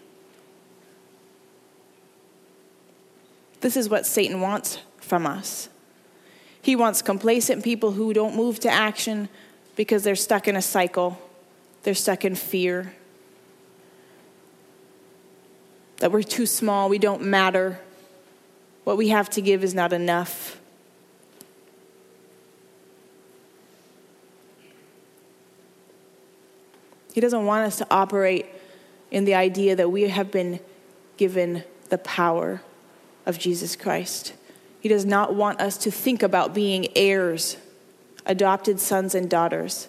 This 3.60 3.76
is 3.76 3.88
what 3.88 4.06
Satan 4.06 4.40
wants 4.40 4.78
from 4.98 5.26
us. 5.26 5.68
He 6.66 6.74
wants 6.74 7.00
complacent 7.00 7.62
people 7.62 7.92
who 7.92 8.12
don't 8.12 8.34
move 8.34 8.58
to 8.58 8.68
action 8.68 9.28
because 9.76 10.02
they're 10.02 10.16
stuck 10.16 10.48
in 10.48 10.56
a 10.56 10.60
cycle, 10.60 11.16
they're 11.84 11.94
stuck 11.94 12.24
in 12.24 12.34
fear. 12.34 12.92
That 15.98 16.10
we're 16.10 16.24
too 16.24 16.44
small, 16.44 16.88
we 16.88 16.98
don't 16.98 17.22
matter. 17.22 17.78
What 18.82 18.96
we 18.96 19.10
have 19.10 19.30
to 19.30 19.40
give 19.40 19.62
is 19.62 19.74
not 19.74 19.92
enough. 19.92 20.58
He 27.14 27.20
doesn't 27.20 27.46
want 27.46 27.64
us 27.64 27.76
to 27.76 27.86
operate 27.92 28.46
in 29.12 29.24
the 29.24 29.36
idea 29.36 29.76
that 29.76 29.92
we 29.92 30.08
have 30.08 30.32
been 30.32 30.58
given 31.16 31.62
the 31.90 31.98
power 31.98 32.60
of 33.24 33.38
Jesus 33.38 33.76
Christ. 33.76 34.32
He 34.86 34.88
does 34.88 35.04
not 35.04 35.34
want 35.34 35.60
us 35.60 35.76
to 35.78 35.90
think 35.90 36.22
about 36.22 36.54
being 36.54 36.86
heirs, 36.94 37.56
adopted 38.24 38.78
sons 38.78 39.16
and 39.16 39.28
daughters. 39.28 39.88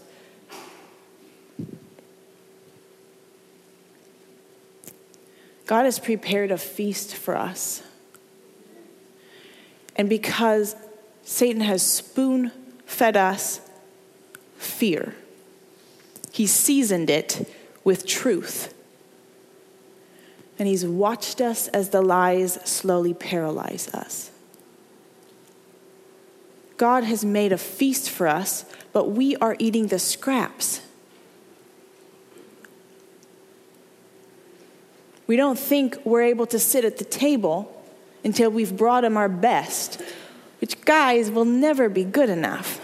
God 5.67 5.83
has 5.83 5.99
prepared 5.99 6.49
a 6.49 6.57
feast 6.57 7.15
for 7.15 7.37
us. 7.37 7.83
And 9.95 10.09
because 10.09 10.75
Satan 11.21 11.61
has 11.61 11.83
spoon 11.83 12.51
fed 12.87 13.15
us 13.15 13.61
fear, 14.57 15.13
he 16.31 16.47
seasoned 16.47 17.11
it 17.11 17.47
with 17.83 18.07
truth. 18.07 18.73
And 20.57 20.67
he's 20.67 20.87
watched 20.87 21.39
us 21.39 21.67
as 21.67 21.91
the 21.91 22.01
lies 22.01 22.53
slowly 22.67 23.13
paralyze 23.13 23.89
us. 23.89 24.31
God 26.77 27.03
has 27.03 27.25
made 27.25 27.51
a 27.51 27.57
feast 27.57 28.09
for 28.09 28.27
us, 28.27 28.63
but 28.93 29.11
we 29.11 29.35
are 29.37 29.55
eating 29.59 29.87
the 29.87 29.99
scraps. 29.99 30.81
We 35.25 35.35
don't 35.35 35.59
think 35.59 35.97
we're 36.05 36.23
able 36.23 36.45
to 36.47 36.59
sit 36.59 36.85
at 36.85 36.97
the 36.97 37.03
table 37.03 37.73
until 38.23 38.49
we've 38.49 38.75
brought 38.75 39.03
him 39.03 39.17
our 39.17 39.27
best, 39.27 40.01
which, 40.61 40.79
guys, 40.81 41.29
will 41.29 41.45
never 41.45 41.89
be 41.89 42.03
good 42.03 42.29
enough. 42.29 42.79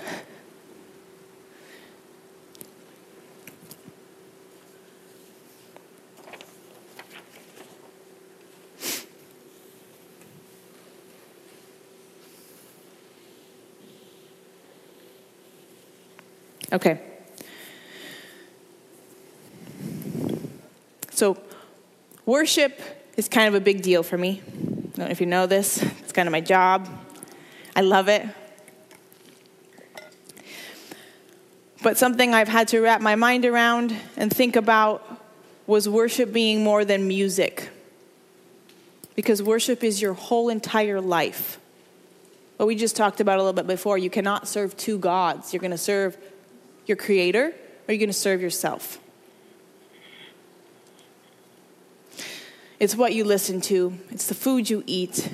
Okay. 16.73 16.99
So, 21.11 21.37
worship 22.25 22.81
is 23.15 23.29
kind 23.29 23.47
of 23.47 23.53
a 23.53 23.63
big 23.63 23.83
deal 23.83 24.01
for 24.01 24.17
me. 24.17 24.41
I 24.43 24.61
don't 24.97 24.97
know 24.97 25.05
if 25.05 25.21
you 25.21 25.27
know 25.27 25.45
this, 25.45 25.83
it's 25.83 26.11
kind 26.11 26.27
of 26.27 26.31
my 26.31 26.41
job. 26.41 26.89
I 27.75 27.81
love 27.81 28.07
it. 28.07 28.27
But 31.83 31.97
something 31.99 32.33
I've 32.33 32.47
had 32.47 32.69
to 32.69 32.79
wrap 32.79 33.01
my 33.01 33.15
mind 33.15 33.45
around 33.45 33.95
and 34.17 34.33
think 34.33 34.55
about 34.55 35.05
was 35.67 35.87
worship 35.87 36.33
being 36.33 36.63
more 36.63 36.83
than 36.83 37.07
music. 37.07 37.69
Because 39.15 39.43
worship 39.43 39.83
is 39.83 40.01
your 40.01 40.13
whole 40.13 40.49
entire 40.49 40.99
life. 40.99 41.59
What 42.57 42.65
we 42.65 42.75
just 42.75 42.95
talked 42.95 43.19
about 43.19 43.37
a 43.37 43.43
little 43.43 43.53
bit 43.53 43.67
before, 43.67 43.97
you 43.99 44.09
cannot 44.09 44.47
serve 44.47 44.75
two 44.75 44.97
gods. 44.97 45.53
You're 45.53 45.61
going 45.61 45.71
to 45.71 45.77
serve 45.77 46.17
your 46.85 46.97
creator 46.97 47.53
or 47.87 47.93
you're 47.93 47.99
going 47.99 48.07
to 48.09 48.13
serve 48.13 48.41
yourself. 48.41 48.99
It's 52.79 52.95
what 52.95 53.13
you 53.13 53.23
listen 53.23 53.61
to, 53.61 53.97
it's 54.09 54.27
the 54.27 54.35
food 54.35 54.69
you 54.69 54.83
eat, 54.85 55.29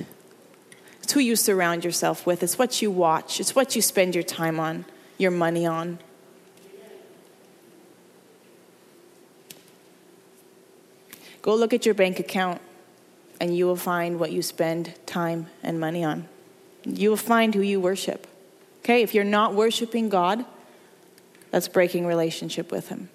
it's 1.02 1.12
who 1.12 1.20
you 1.20 1.34
surround 1.34 1.84
yourself 1.84 2.24
with, 2.24 2.42
it's 2.44 2.58
what 2.58 2.80
you 2.80 2.92
watch, 2.92 3.40
it's 3.40 3.56
what 3.56 3.74
you 3.74 3.82
spend 3.82 4.14
your 4.14 4.22
time 4.22 4.60
on, 4.60 4.84
your 5.18 5.32
money 5.32 5.66
on. 5.66 5.98
Go 11.42 11.54
look 11.54 11.72
at 11.72 11.84
your 11.86 11.94
bank 11.94 12.20
account 12.20 12.60
and 13.40 13.56
you 13.56 13.66
will 13.66 13.74
find 13.74 14.20
what 14.20 14.30
you 14.30 14.42
spend 14.42 14.94
time 15.06 15.46
and 15.62 15.80
money 15.80 16.04
on. 16.04 16.28
You 16.84 17.10
will 17.10 17.16
find 17.16 17.54
who 17.54 17.62
you 17.62 17.80
worship. 17.80 18.26
Okay, 18.80 19.02
if 19.02 19.14
you're 19.14 19.24
not 19.24 19.54
worshiping 19.54 20.08
God, 20.08 20.44
that's 21.50 21.68
breaking 21.68 22.06
relationship 22.06 22.70
with 22.70 22.88
Him. 22.88 23.08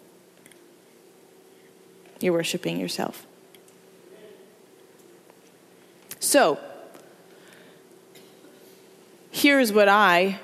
You're 2.20 2.34
worshiping 2.34 2.80
yourself. 2.80 3.26
So, 6.20 6.60
here's 9.32 9.72
what 9.72 9.88
I 9.88 10.40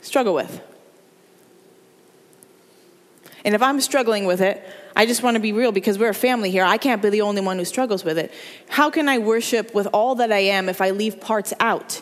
struggle 0.00 0.34
with. 0.34 0.60
And 3.44 3.54
if 3.54 3.62
I'm 3.62 3.80
struggling 3.80 4.24
with 4.24 4.40
it, 4.40 4.66
I 4.96 5.06
just 5.06 5.22
want 5.22 5.34
to 5.34 5.40
be 5.40 5.52
real 5.52 5.70
because 5.72 5.98
we're 5.98 6.10
a 6.10 6.14
family 6.14 6.50
here. 6.50 6.64
I 6.64 6.78
can't 6.78 7.02
be 7.02 7.10
the 7.10 7.20
only 7.20 7.42
one 7.42 7.58
who 7.58 7.64
struggles 7.64 8.04
with 8.04 8.16
it. 8.16 8.32
How 8.68 8.90
can 8.90 9.08
I 9.08 9.18
worship 9.18 9.74
with 9.74 9.86
all 9.92 10.14
that 10.16 10.32
I 10.32 10.38
am 10.38 10.68
if 10.68 10.80
I 10.80 10.90
leave 10.90 11.20
parts 11.20 11.52
out? 11.60 12.00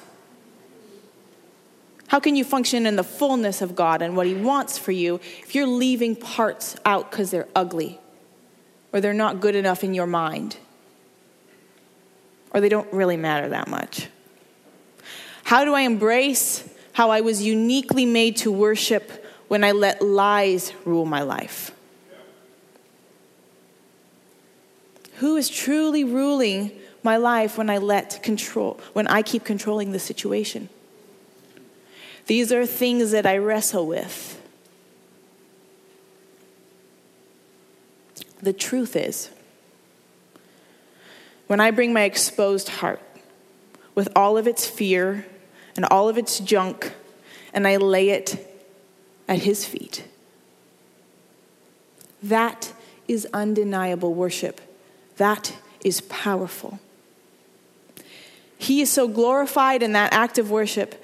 How 2.12 2.20
can 2.20 2.37
you 2.37 2.44
function 2.44 2.85
in 2.85 2.96
the 2.96 3.05
fullness 3.05 3.62
of 3.62 3.75
God 3.75 4.03
and 4.03 4.14
what 4.14 4.27
He 4.27 4.35
wants 4.35 4.77
for 4.77 4.92
you 4.92 5.14
if 5.14 5.55
you're 5.55 5.66
leaving 5.66 6.14
parts 6.14 6.77
out 6.85 7.11
because 7.11 7.31
they're 7.31 7.48
ugly 7.57 7.98
or 8.92 9.01
they're 9.01 9.14
not 9.14 9.40
good 9.40 9.57
enough 9.57 9.83
in 9.83 9.94
your 9.94 10.07
mind 10.07 10.59
or 12.51 12.61
they 12.61 12.68
don't 12.68 12.92
really 12.92 13.16
matter 13.16 13.48
that 13.48 13.66
much? 13.66 14.09
How 15.44 15.64
do 15.64 15.72
I 15.72 15.81
embrace 15.81 16.68
how 16.92 17.09
I 17.09 17.22
was 17.22 17.40
uniquely 17.40 18.05
made 18.05 18.37
to 18.37 18.53
worship 18.53 19.25
when 19.48 19.64
I 19.64 19.72
let 19.72 20.03
lies 20.03 20.75
rule 20.85 21.07
my 21.07 21.22
life? 21.22 21.70
Who 25.14 25.37
is 25.37 25.48
truly 25.48 26.05
ruling 26.05 26.72
my 27.03 27.16
life 27.16 27.57
when 27.57 27.70
I 27.70 27.79
let 27.79 28.22
control, 28.22 28.79
when 28.92 29.07
I 29.07 29.22
keep 29.22 29.44
controlling 29.44 29.92
the 29.92 29.98
situation? 29.98 30.68
These 32.26 32.52
are 32.52 32.66
things 32.66 33.11
that 33.11 33.26
I 33.26 33.38
wrestle 33.38 33.87
with. 33.87 34.40
The 38.40 38.52
truth 38.52 38.96
is, 38.96 39.30
when 41.46 41.61
I 41.61 41.70
bring 41.70 41.92
my 41.92 42.02
exposed 42.02 42.68
heart 42.68 43.00
with 43.94 44.08
all 44.16 44.37
of 44.38 44.46
its 44.46 44.66
fear 44.66 45.26
and 45.76 45.85
all 45.87 46.08
of 46.08 46.18
its 46.18 46.40
junk, 46.40 46.92
and 47.52 47.68
I 47.68 47.76
lay 47.76 48.11
it 48.11 48.48
at 49.28 49.40
His 49.40 49.64
feet, 49.64 50.04
that 52.22 52.72
is 53.06 53.26
undeniable 53.32 54.14
worship 54.14 54.61
that 55.16 55.54
is 55.85 56.00
powerful. 56.02 56.80
He 58.58 58.80
is 58.80 58.90
so 58.90 59.08
glorified 59.08 59.82
in 59.82 59.92
that 59.92 60.12
act 60.12 60.38
of 60.38 60.50
worship 60.50 61.02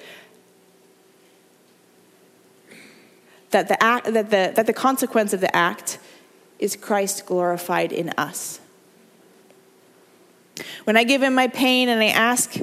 that 3.50 3.68
the, 3.68 3.82
act, 3.82 4.12
that, 4.12 4.30
the, 4.30 4.52
that 4.54 4.66
the 4.66 4.72
consequence 4.72 5.32
of 5.32 5.40
the 5.40 5.54
act 5.54 5.98
is 6.58 6.76
Christ 6.76 7.26
glorified 7.26 7.92
in 7.92 8.10
us. 8.18 8.60
When 10.84 10.96
I 10.96 11.04
give 11.04 11.22
him 11.22 11.34
my 11.34 11.48
pain 11.48 11.88
and 11.88 12.00
I 12.00 12.08
ask, 12.08 12.56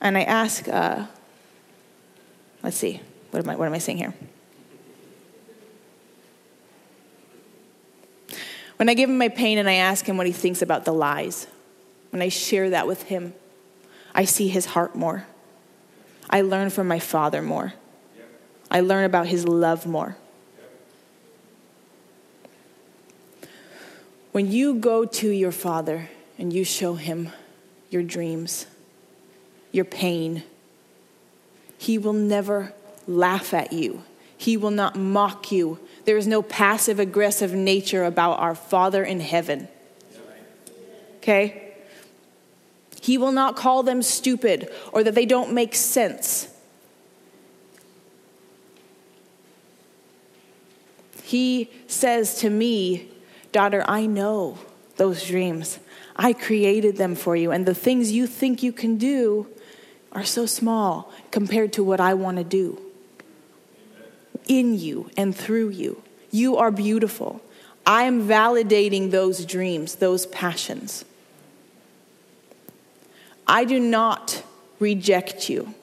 and 0.00 0.16
I 0.16 0.22
ask, 0.22 0.68
uh, 0.68 1.06
let's 2.62 2.76
see, 2.76 3.00
what 3.30 3.42
am 3.42 3.50
I, 3.50 3.56
what 3.56 3.66
am 3.66 3.74
I 3.74 3.78
saying 3.78 3.98
here? 3.98 4.14
When 8.76 8.88
I 8.88 8.94
give 8.94 9.10
him 9.10 9.18
my 9.18 9.28
pain 9.28 9.58
and 9.58 9.68
I 9.68 9.74
ask 9.74 10.06
him 10.06 10.16
what 10.16 10.26
he 10.26 10.32
thinks 10.32 10.62
about 10.62 10.84
the 10.84 10.92
lies, 10.92 11.46
when 12.10 12.22
I 12.22 12.28
share 12.28 12.70
that 12.70 12.86
with 12.86 13.04
him, 13.04 13.34
I 14.14 14.24
see 14.24 14.48
his 14.48 14.66
heart 14.66 14.96
more. 14.96 15.26
I 16.28 16.42
learn 16.42 16.70
from 16.70 16.88
my 16.88 16.98
father 16.98 17.42
more. 17.42 17.74
I 18.70 18.80
learn 18.80 19.04
about 19.04 19.26
his 19.26 19.46
love 19.46 19.86
more. 19.86 20.16
When 24.32 24.50
you 24.50 24.74
go 24.74 25.04
to 25.04 25.28
your 25.28 25.50
father 25.50 26.08
and 26.38 26.52
you 26.52 26.64
show 26.64 26.94
him 26.94 27.30
your 27.90 28.02
dreams, 28.02 28.66
your 29.72 29.84
pain, 29.84 30.44
he 31.78 31.98
will 31.98 32.12
never 32.12 32.72
laugh 33.08 33.52
at 33.52 33.72
you. 33.72 34.04
He 34.36 34.56
will 34.56 34.70
not 34.70 34.96
mock 34.96 35.50
you. 35.50 35.80
There 36.04 36.16
is 36.16 36.26
no 36.26 36.42
passive 36.42 37.00
aggressive 37.00 37.52
nature 37.52 38.04
about 38.04 38.38
our 38.38 38.54
Father 38.54 39.02
in 39.02 39.20
heaven. 39.20 39.68
Okay? 41.16 41.74
He 43.02 43.18
will 43.18 43.32
not 43.32 43.56
call 43.56 43.82
them 43.82 44.02
stupid 44.02 44.70
or 44.92 45.02
that 45.02 45.14
they 45.14 45.26
don't 45.26 45.52
make 45.52 45.74
sense. 45.74 46.49
He 51.30 51.70
says 51.86 52.40
to 52.40 52.50
me, 52.50 53.06
Daughter, 53.52 53.84
I 53.86 54.06
know 54.06 54.58
those 54.96 55.24
dreams. 55.24 55.78
I 56.16 56.32
created 56.32 56.96
them 56.96 57.14
for 57.14 57.36
you, 57.36 57.52
and 57.52 57.66
the 57.66 57.74
things 57.74 58.10
you 58.10 58.26
think 58.26 58.64
you 58.64 58.72
can 58.72 58.96
do 58.96 59.46
are 60.10 60.24
so 60.24 60.44
small 60.44 61.12
compared 61.30 61.72
to 61.74 61.84
what 61.84 62.00
I 62.00 62.14
want 62.14 62.38
to 62.38 62.42
do 62.42 62.80
in 64.48 64.76
you 64.76 65.08
and 65.16 65.32
through 65.32 65.68
you. 65.68 66.02
You 66.32 66.56
are 66.56 66.72
beautiful. 66.72 67.40
I 67.86 68.02
am 68.02 68.26
validating 68.26 69.12
those 69.12 69.46
dreams, 69.46 69.94
those 69.94 70.26
passions. 70.26 71.04
I 73.46 73.64
do 73.64 73.78
not 73.78 74.42
reject 74.80 75.48
you. 75.48 75.76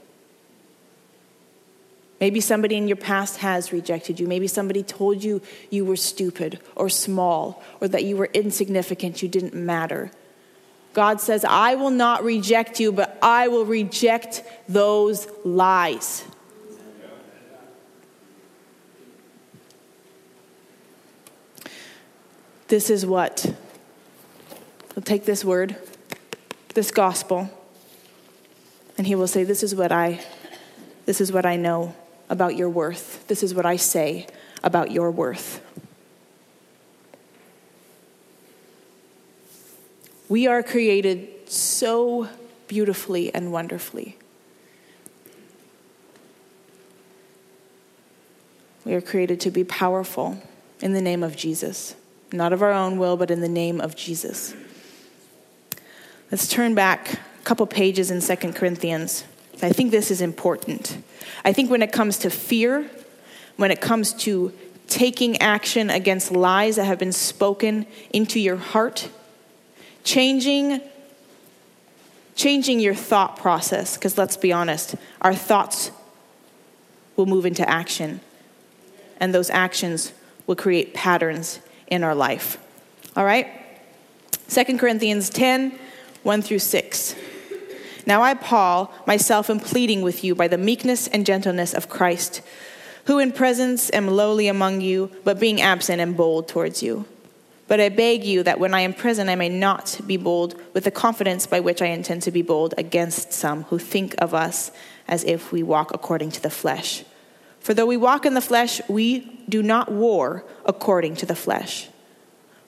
Maybe 2.19 2.41
somebody 2.41 2.75
in 2.75 2.87
your 2.87 2.97
past 2.97 3.37
has 3.37 3.71
rejected 3.71 4.19
you. 4.19 4.27
Maybe 4.27 4.47
somebody 4.47 4.81
told 4.81 5.23
you 5.23 5.41
you 5.69 5.85
were 5.85 5.95
stupid 5.95 6.59
or 6.75 6.89
small 6.89 7.61
or 7.79 7.87
that 7.87 8.03
you 8.03 8.17
were 8.17 8.29
insignificant, 8.33 9.21
you 9.21 9.29
didn't 9.29 9.53
matter. 9.53 10.11
God 10.93 11.21
says, 11.21 11.45
I 11.45 11.75
will 11.75 11.91
not 11.91 12.23
reject 12.23 12.79
you, 12.79 12.91
but 12.91 13.19
I 13.21 13.49
will 13.49 13.65
reject 13.65 14.41
those 14.67 15.27
lies. 15.45 16.25
This 22.67 22.89
is 22.89 23.05
what. 23.05 23.45
He'll 24.93 25.03
take 25.03 25.25
this 25.25 25.45
word, 25.45 25.77
this 26.73 26.89
gospel, 26.89 27.49
and 28.97 29.05
he 29.05 29.13
will 29.13 29.27
say, 29.27 29.43
This 29.43 29.61
is 29.61 29.75
what 29.75 29.91
I 29.91 30.19
this 31.05 31.21
is 31.21 31.31
what 31.31 31.45
I 31.45 31.55
know 31.55 31.95
about 32.29 32.55
your 32.55 32.69
worth. 32.69 33.27
This 33.27 33.43
is 33.43 33.53
what 33.53 33.65
I 33.65 33.75
say 33.75 34.27
about 34.63 34.91
your 34.91 35.11
worth. 35.11 35.61
We 40.29 40.47
are 40.47 40.61
created 40.61 41.49
so 41.49 42.27
beautifully 42.67 43.33
and 43.33 43.51
wonderfully. 43.51 44.17
We 48.83 48.93
are 48.93 49.01
created 49.01 49.39
to 49.41 49.51
be 49.51 49.63
powerful 49.63 50.41
in 50.81 50.93
the 50.93 51.01
name 51.01 51.23
of 51.23 51.35
Jesus 51.35 51.95
not 52.31 52.53
of 52.53 52.61
our 52.61 52.71
own 52.71 52.97
will, 52.97 53.17
but 53.17 53.31
in 53.31 53.41
the 53.41 53.49
name 53.49 53.79
of 53.79 53.95
Jesus. 53.95 54.53
Let's 56.31 56.47
turn 56.47 56.75
back 56.75 57.13
a 57.13 57.43
couple 57.43 57.65
pages 57.67 58.11
in 58.11 58.21
Second 58.21 58.53
Corinthians. 58.55 59.23
I 59.61 59.69
think 59.69 59.91
this 59.91 60.11
is 60.11 60.21
important. 60.21 60.97
I 61.43 61.53
think 61.53 61.71
when 61.71 61.81
it 61.81 61.91
comes 61.91 62.19
to 62.19 62.29
fear, 62.29 62.89
when 63.55 63.71
it 63.71 63.81
comes 63.81 64.13
to 64.13 64.53
taking 64.87 65.41
action 65.41 65.89
against 65.89 66.31
lies 66.31 66.75
that 66.75 66.85
have 66.85 66.99
been 66.99 67.11
spoken 67.11 67.85
into 68.11 68.39
your 68.39 68.57
heart, 68.57 69.09
changing 70.03 70.81
changing 72.35 72.79
your 72.79 72.93
thought 72.93 73.35
process 73.35 73.97
because 73.97 74.15
let's 74.15 74.37
be 74.37 74.53
honest, 74.53 74.95
our 75.21 75.33
thoughts 75.33 75.89
will 77.15 77.25
move 77.25 77.47
into 77.47 77.67
action 77.67 78.21
and 79.19 79.33
those 79.33 79.49
actions 79.49 80.13
will 80.45 80.55
create 80.55 80.93
patterns 80.93 81.59
in 81.87 82.03
our 82.03 82.13
life. 82.13 82.59
All 83.15 83.25
right? 83.25 83.47
2 84.49 84.77
Corinthians 84.77 85.29
10 85.29 85.77
1 86.23 86.41
through 86.41 86.59
6. 86.59 87.15
Now 88.07 88.21
I, 88.23 88.35
Paul, 88.35 88.89
myself 89.05 89.49
am 89.49 89.59
pleading 89.59 90.01
with 90.01 90.23
you 90.23 90.33
by 90.33 90.47
the 90.47 90.57
meekness 90.57 91.07
and 91.07 91.25
gentleness 91.25 91.73
of 91.73 91.89
Christ, 91.89 92.41
who 93.03 93.19
in 93.19 93.33
presence 93.33 93.91
am 93.93 94.07
lowly 94.07 94.47
among 94.47 94.79
you, 94.79 95.11
but 95.25 95.41
being 95.41 95.59
absent 95.59 95.99
am 95.99 96.13
bold 96.13 96.47
towards 96.47 96.81
you. 96.81 97.05
But 97.67 97.81
I 97.81 97.89
beg 97.89 98.23
you 98.23 98.43
that 98.43 98.61
when 98.61 98.73
I 98.73 98.79
am 98.79 98.93
present, 98.93 99.29
I 99.29 99.35
may 99.35 99.49
not 99.49 99.99
be 100.07 100.15
bold 100.15 100.55
with 100.73 100.85
the 100.85 100.91
confidence 100.91 101.45
by 101.45 101.59
which 101.59 101.81
I 101.81 101.87
intend 101.87 102.21
to 102.21 102.31
be 102.31 102.41
bold 102.41 102.73
against 102.77 103.33
some 103.33 103.63
who 103.63 103.77
think 103.77 104.15
of 104.19 104.33
us 104.33 104.71
as 105.09 105.25
if 105.25 105.51
we 105.51 105.61
walk 105.61 105.93
according 105.93 106.31
to 106.31 106.41
the 106.41 106.49
flesh. 106.49 107.03
For 107.59 107.73
though 107.73 107.85
we 107.85 107.97
walk 107.97 108.25
in 108.25 108.35
the 108.35 108.41
flesh, 108.41 108.79
we 108.87 109.43
do 109.49 109.61
not 109.61 109.91
war 109.91 110.45
according 110.65 111.17
to 111.17 111.25
the 111.25 111.35
flesh. 111.35 111.89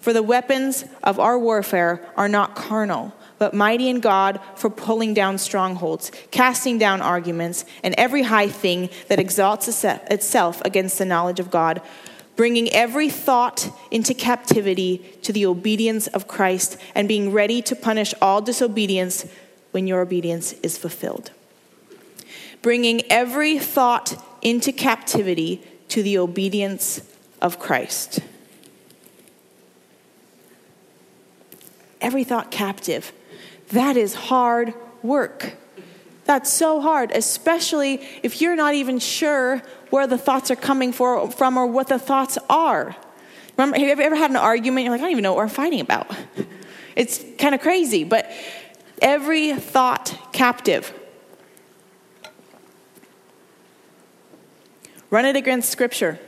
For 0.01 0.11
the 0.11 0.23
weapons 0.23 0.83
of 1.01 1.17
our 1.17 1.39
warfare 1.39 2.05
are 2.17 2.27
not 2.27 2.55
carnal 2.55 3.13
but 3.39 3.53
mighty 3.53 3.89
in 3.89 4.01
God 4.01 4.39
for 4.55 4.69
pulling 4.69 5.13
down 5.13 5.37
strongholds, 5.37 6.11
casting 6.29 6.77
down 6.77 7.01
arguments, 7.01 7.65
and 7.83 7.95
every 7.97 8.23
high 8.23 8.49
thing 8.49 8.89
that 9.07 9.19
exalts 9.19 9.83
itself 9.83 10.61
against 10.65 10.97
the 10.99 11.05
knowledge 11.05 11.39
of 11.39 11.49
God, 11.49 11.81
bringing 12.35 12.69
every 12.69 13.09
thought 13.09 13.69
into 13.89 14.13
captivity 14.13 14.97
to 15.23 15.33
the 15.33 15.45
obedience 15.45 16.07
of 16.07 16.27
Christ, 16.27 16.77
and 16.93 17.07
being 17.07 17.31
ready 17.31 17.61
to 17.63 17.75
punish 17.75 18.13
all 18.21 18.41
disobedience 18.41 19.25
when 19.71 19.87
your 19.87 20.01
obedience 20.01 20.53
is 20.61 20.77
fulfilled. 20.77 21.31
Bringing 22.61 23.09
every 23.09 23.57
thought 23.57 24.21
into 24.41 24.71
captivity 24.71 25.63
to 25.89 26.03
the 26.03 26.17
obedience 26.17 27.01
of 27.41 27.57
Christ. 27.57 28.19
Every 32.01 32.23
thought 32.23 32.51
captive. 32.51 33.11
That 33.69 33.97
is 33.97 34.13
hard 34.13 34.73
work. 35.03 35.53
That's 36.25 36.51
so 36.51 36.79
hard, 36.79 37.11
especially 37.11 38.01
if 38.21 38.41
you're 38.41 38.55
not 38.55 38.75
even 38.75 38.99
sure 38.99 39.61
where 39.89 40.05
the 40.05 40.17
thoughts 40.17 40.51
are 40.51 40.55
coming 40.55 40.91
from 40.91 41.57
or 41.57 41.65
what 41.65 41.87
the 41.87 41.97
thoughts 41.97 42.37
are. 42.49 42.95
Remember, 43.57 43.79
have 43.79 43.99
you 43.99 44.05
ever 44.05 44.15
had 44.15 44.29
an 44.29 44.37
argument? 44.37 44.85
You're 44.85 44.91
like, 44.91 45.01
I 45.01 45.05
don't 45.05 45.11
even 45.11 45.23
know 45.23 45.33
what 45.33 45.43
we're 45.43 45.49
fighting 45.49 45.81
about. 45.81 46.11
It's 46.95 47.23
kind 47.37 47.55
of 47.55 47.61
crazy, 47.61 48.03
but 48.03 48.29
every 49.01 49.53
thought 49.53 50.17
captive. 50.33 50.91
Run 55.09 55.23
it 55.23 55.37
against 55.37 55.69
Scripture. 55.69 56.19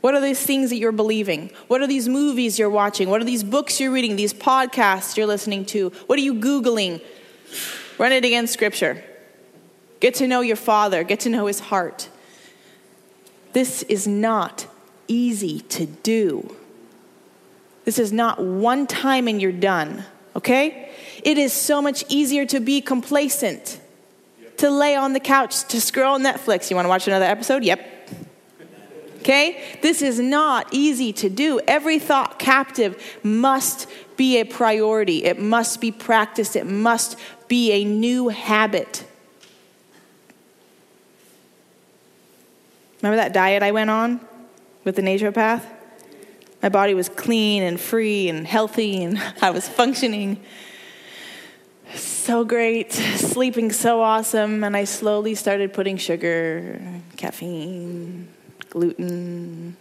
What 0.00 0.14
are 0.14 0.20
these 0.20 0.40
things 0.40 0.70
that 0.70 0.76
you're 0.76 0.92
believing? 0.92 1.50
What 1.68 1.80
are 1.80 1.86
these 1.86 2.08
movies 2.08 2.58
you're 2.58 2.70
watching? 2.70 3.08
What 3.10 3.20
are 3.20 3.24
these 3.24 3.42
books 3.42 3.80
you're 3.80 3.92
reading? 3.92 4.16
These 4.16 4.34
podcasts 4.34 5.16
you're 5.16 5.26
listening 5.26 5.64
to? 5.66 5.90
What 6.06 6.18
are 6.18 6.22
you 6.22 6.34
Googling? 6.34 7.02
Run 7.98 8.12
it 8.12 8.24
against 8.24 8.52
Scripture. 8.52 9.02
Get 10.00 10.14
to 10.16 10.26
know 10.26 10.42
your 10.42 10.56
Father, 10.56 11.02
get 11.02 11.20
to 11.20 11.30
know 11.30 11.46
His 11.46 11.60
heart. 11.60 12.08
This 13.52 13.82
is 13.84 14.06
not 14.06 14.66
easy 15.08 15.60
to 15.60 15.86
do. 15.86 16.54
This 17.84 17.98
is 17.98 18.12
not 18.12 18.42
one 18.42 18.86
time 18.86 19.28
and 19.28 19.40
you're 19.40 19.52
done, 19.52 20.04
okay? 20.34 20.92
It 21.22 21.38
is 21.38 21.52
so 21.52 21.80
much 21.80 22.04
easier 22.08 22.44
to 22.46 22.60
be 22.60 22.80
complacent, 22.80 23.80
to 24.58 24.68
lay 24.68 24.94
on 24.94 25.12
the 25.12 25.20
couch, 25.20 25.66
to 25.68 25.80
scroll 25.80 26.18
Netflix. 26.18 26.68
You 26.68 26.76
want 26.76 26.86
to 26.86 26.90
watch 26.90 27.06
another 27.06 27.24
episode? 27.24 27.64
Yep, 27.64 28.10
Okay? 29.26 29.60
This 29.82 30.02
is 30.02 30.20
not 30.20 30.68
easy 30.70 31.12
to 31.14 31.28
do. 31.28 31.58
Every 31.66 31.98
thought 31.98 32.38
captive 32.38 33.18
must 33.24 33.88
be 34.16 34.38
a 34.38 34.44
priority, 34.44 35.24
it 35.24 35.40
must 35.40 35.80
be 35.80 35.90
practiced, 35.90 36.54
it 36.54 36.64
must 36.64 37.18
be 37.48 37.72
a 37.72 37.84
new 37.84 38.28
habit. 38.28 39.04
Remember 43.02 43.16
that 43.16 43.32
diet 43.32 43.64
I 43.64 43.72
went 43.72 43.90
on 43.90 44.20
with 44.84 44.94
the 44.94 45.02
naturopath? 45.02 45.64
My 46.62 46.68
body 46.68 46.94
was 46.94 47.08
clean 47.08 47.64
and 47.64 47.80
free 47.80 48.28
and 48.28 48.46
healthy, 48.46 49.02
and 49.02 49.20
I 49.42 49.50
was 49.50 49.68
functioning 49.68 50.40
so 51.96 52.44
great, 52.44 52.92
sleeping 52.92 53.72
so 53.72 54.02
awesome, 54.02 54.62
and 54.62 54.76
I 54.76 54.84
slowly 54.84 55.34
started 55.34 55.74
putting 55.74 55.96
sugar, 55.96 56.80
caffeine, 57.16 58.28
gluten, 58.76 59.74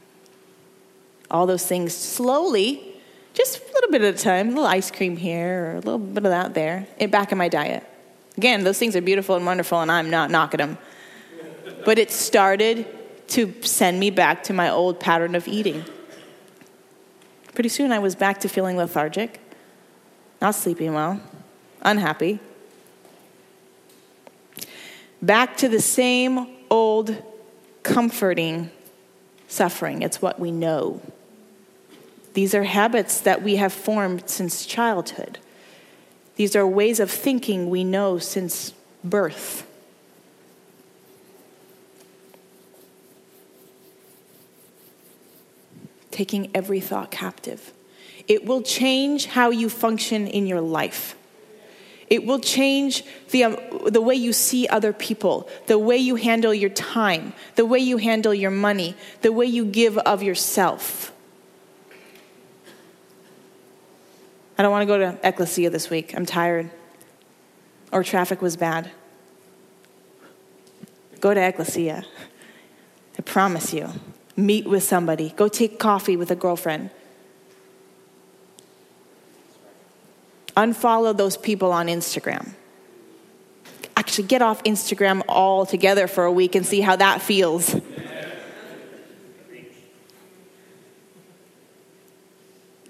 all 1.29 1.45
those 1.45 1.67
things 1.67 1.93
slowly, 1.93 2.81
just 3.33 3.57
a 3.59 3.73
little 3.73 3.91
bit 3.91 4.01
at 4.01 4.15
a 4.15 4.17
time, 4.17 4.47
a 4.47 4.51
little 4.51 4.65
ice 4.65 4.89
cream 4.89 5.17
here 5.17 5.65
or 5.65 5.71
a 5.71 5.79
little 5.79 5.99
bit 5.99 6.23
of 6.23 6.31
that 6.31 6.53
there, 6.53 6.87
back 7.09 7.33
in 7.33 7.37
my 7.37 7.49
diet. 7.49 7.83
Again, 8.37 8.63
those 8.63 8.79
things 8.79 8.95
are 8.95 9.01
beautiful 9.01 9.35
and 9.35 9.45
wonderful, 9.45 9.81
and 9.81 9.91
I'm 9.91 10.09
not 10.09 10.31
knocking 10.31 10.59
them. 10.59 10.77
But 11.83 11.99
it 11.99 12.09
started 12.09 12.87
to 13.29 13.53
send 13.63 13.99
me 13.99 14.11
back 14.11 14.43
to 14.43 14.53
my 14.53 14.69
old 14.69 15.01
pattern 15.01 15.35
of 15.35 15.45
eating. 15.45 15.83
Pretty 17.53 17.69
soon 17.69 17.91
I 17.91 17.99
was 17.99 18.15
back 18.15 18.39
to 18.41 18.47
feeling 18.47 18.77
lethargic, 18.77 19.41
not 20.41 20.55
sleeping 20.55 20.93
well, 20.93 21.19
unhappy. 21.81 22.39
Back 25.21 25.57
to 25.57 25.67
the 25.67 25.81
same 25.81 26.47
old 26.69 27.21
comforting 27.83 28.71
suffering, 29.55 30.01
it's 30.01 30.21
what 30.21 30.39
we 30.39 30.51
know. 30.51 31.01
These 32.33 32.53
are 32.53 32.63
habits 32.63 33.21
that 33.21 33.41
we 33.41 33.55
have 33.55 33.71
formed 33.71 34.29
since 34.29 34.65
childhood. 34.65 35.39
These 36.35 36.55
are 36.55 36.67
ways 36.67 36.99
of 36.99 37.09
thinking 37.09 37.69
we 37.69 37.85
know 37.85 38.17
since 38.17 38.73
birth. 39.03 39.65
Taking 46.11 46.51
every 46.53 46.81
thought 46.81 47.09
captive. 47.09 47.71
It 48.27 48.45
will 48.45 48.61
change 48.61 49.27
how 49.27 49.51
you 49.51 49.69
function 49.69 50.27
in 50.27 50.45
your 50.45 50.61
life. 50.61 51.14
It 52.09 52.25
will 52.25 52.39
change 52.39 53.03
the, 53.31 53.45
um, 53.45 53.57
the 53.87 54.01
way 54.01 54.15
you 54.15 54.31
see 54.31 54.67
other 54.67 54.93
people, 54.93 55.49
the 55.67 55.79
way 55.79 55.97
you 55.97 56.15
handle 56.15 56.53
your 56.53 56.69
time, 56.69 57.33
the 57.55 57.65
way 57.65 57.79
you 57.79 57.97
handle 57.97 58.33
your 58.33 58.51
money, 58.51 58.95
the 59.21 59.31
way 59.31 59.45
you 59.45 59.65
give 59.65 59.97
of 59.97 60.21
yourself. 60.21 61.11
I 64.57 64.63
don't 64.63 64.71
want 64.71 64.83
to 64.83 64.85
go 64.85 64.97
to 64.97 65.19
Ecclesia 65.27 65.69
this 65.69 65.89
week. 65.89 66.15
I'm 66.15 66.25
tired. 66.25 66.69
Or 67.91 68.03
traffic 68.03 68.41
was 68.41 68.55
bad. 68.55 68.91
Go 71.19 71.33
to 71.33 71.39
Ecclesia. 71.39 72.05
I 73.17 73.21
promise 73.21 73.73
you. 73.73 73.89
Meet 74.37 74.67
with 74.67 74.83
somebody. 74.83 75.33
Go 75.35 75.47
take 75.47 75.79
coffee 75.79 76.15
with 76.15 76.29
a 76.29 76.35
girlfriend. 76.35 76.89
Unfollow 80.55 81.15
those 81.15 81.37
people 81.37 81.71
on 81.71 81.87
Instagram. 81.87 82.53
Actually, 83.97 84.27
get 84.27 84.41
off 84.41 84.63
Instagram 84.63 85.21
altogether 85.27 86.07
for 86.07 86.25
a 86.25 86.31
week 86.31 86.55
and 86.55 86.65
see 86.65 86.81
how 86.81 86.95
that 86.95 87.21
feels. 87.21 87.75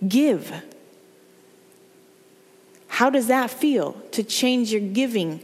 Give. 0.07 0.51
How 2.87 3.09
does 3.09 3.27
that 3.27 3.49
feel 3.49 3.93
to 4.11 4.23
change 4.23 4.71
your 4.71 4.81
giving 4.81 5.43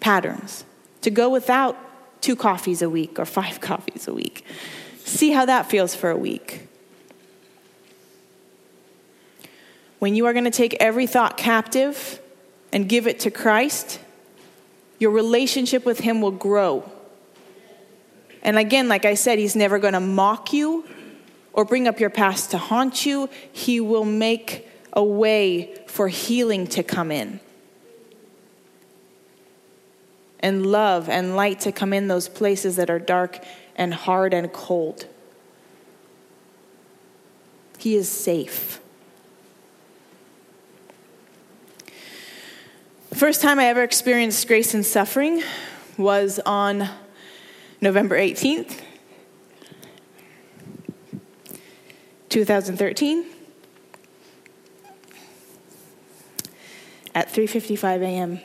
patterns? 0.00 0.64
To 1.02 1.10
go 1.10 1.30
without 1.30 1.76
two 2.20 2.36
coffees 2.36 2.82
a 2.82 2.90
week 2.90 3.18
or 3.18 3.24
five 3.24 3.60
coffees 3.70 4.08
a 4.08 4.12
week? 4.12 4.44
See 4.98 5.30
how 5.30 5.46
that 5.46 5.66
feels 5.66 5.94
for 5.94 6.10
a 6.10 6.16
week. 6.16 6.68
When 10.06 10.14
you 10.14 10.26
are 10.26 10.32
going 10.32 10.44
to 10.44 10.52
take 10.52 10.76
every 10.78 11.04
thought 11.08 11.36
captive 11.36 12.20
and 12.72 12.88
give 12.88 13.08
it 13.08 13.18
to 13.18 13.28
Christ, 13.28 13.98
your 15.00 15.10
relationship 15.10 15.84
with 15.84 15.98
Him 15.98 16.20
will 16.20 16.30
grow. 16.30 16.88
And 18.40 18.56
again, 18.56 18.86
like 18.86 19.04
I 19.04 19.14
said, 19.14 19.40
He's 19.40 19.56
never 19.56 19.80
going 19.80 19.94
to 19.94 20.00
mock 20.00 20.52
you 20.52 20.86
or 21.52 21.64
bring 21.64 21.88
up 21.88 21.98
your 21.98 22.08
past 22.08 22.52
to 22.52 22.58
haunt 22.58 23.04
you. 23.04 23.28
He 23.50 23.80
will 23.80 24.04
make 24.04 24.68
a 24.92 25.02
way 25.02 25.76
for 25.88 26.06
healing 26.06 26.68
to 26.68 26.84
come 26.84 27.10
in. 27.10 27.40
And 30.38 30.66
love 30.66 31.08
and 31.08 31.34
light 31.34 31.58
to 31.62 31.72
come 31.72 31.92
in 31.92 32.06
those 32.06 32.28
places 32.28 32.76
that 32.76 32.90
are 32.90 33.00
dark 33.00 33.44
and 33.74 33.92
hard 33.92 34.34
and 34.34 34.52
cold. 34.52 35.08
He 37.78 37.96
is 37.96 38.08
safe. 38.08 38.80
First 43.16 43.40
time 43.40 43.58
I 43.58 43.64
ever 43.64 43.82
experienced 43.82 44.46
grace 44.46 44.74
and 44.74 44.84
suffering 44.84 45.42
was 45.96 46.38
on 46.44 46.86
November 47.80 48.18
18th, 48.18 48.82
2013 52.28 53.24
at 57.14 57.32
3:55 57.32 58.02
a.m. 58.02 58.40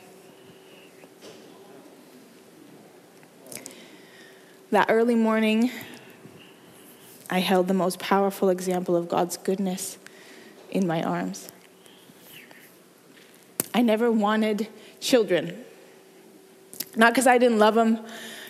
That 4.70 4.86
early 4.88 5.14
morning, 5.14 5.70
I 7.28 7.40
held 7.40 7.68
the 7.68 7.74
most 7.74 7.98
powerful 7.98 8.48
example 8.48 8.96
of 8.96 9.06
God's 9.06 9.36
goodness 9.36 9.98
in 10.70 10.86
my 10.86 11.02
arms. 11.02 11.51
I 13.74 13.82
never 13.82 14.10
wanted 14.10 14.68
children. 15.00 15.64
Not 16.96 17.12
because 17.12 17.26
I 17.26 17.38
didn't 17.38 17.58
love 17.58 17.74
them, 17.74 18.00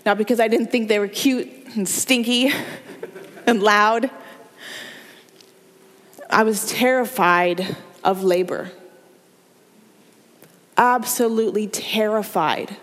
not 0.04 0.18
because 0.18 0.40
I 0.40 0.48
didn't 0.48 0.68
think 0.72 0.88
they 0.88 0.98
were 0.98 1.08
cute 1.08 1.48
and 1.76 1.88
stinky 1.88 2.52
and 3.46 3.62
loud. 3.62 4.10
I 6.28 6.42
was 6.42 6.66
terrified 6.68 7.76
of 8.02 8.24
labor. 8.24 8.72
Absolutely 10.76 11.68
terrified 11.68 12.76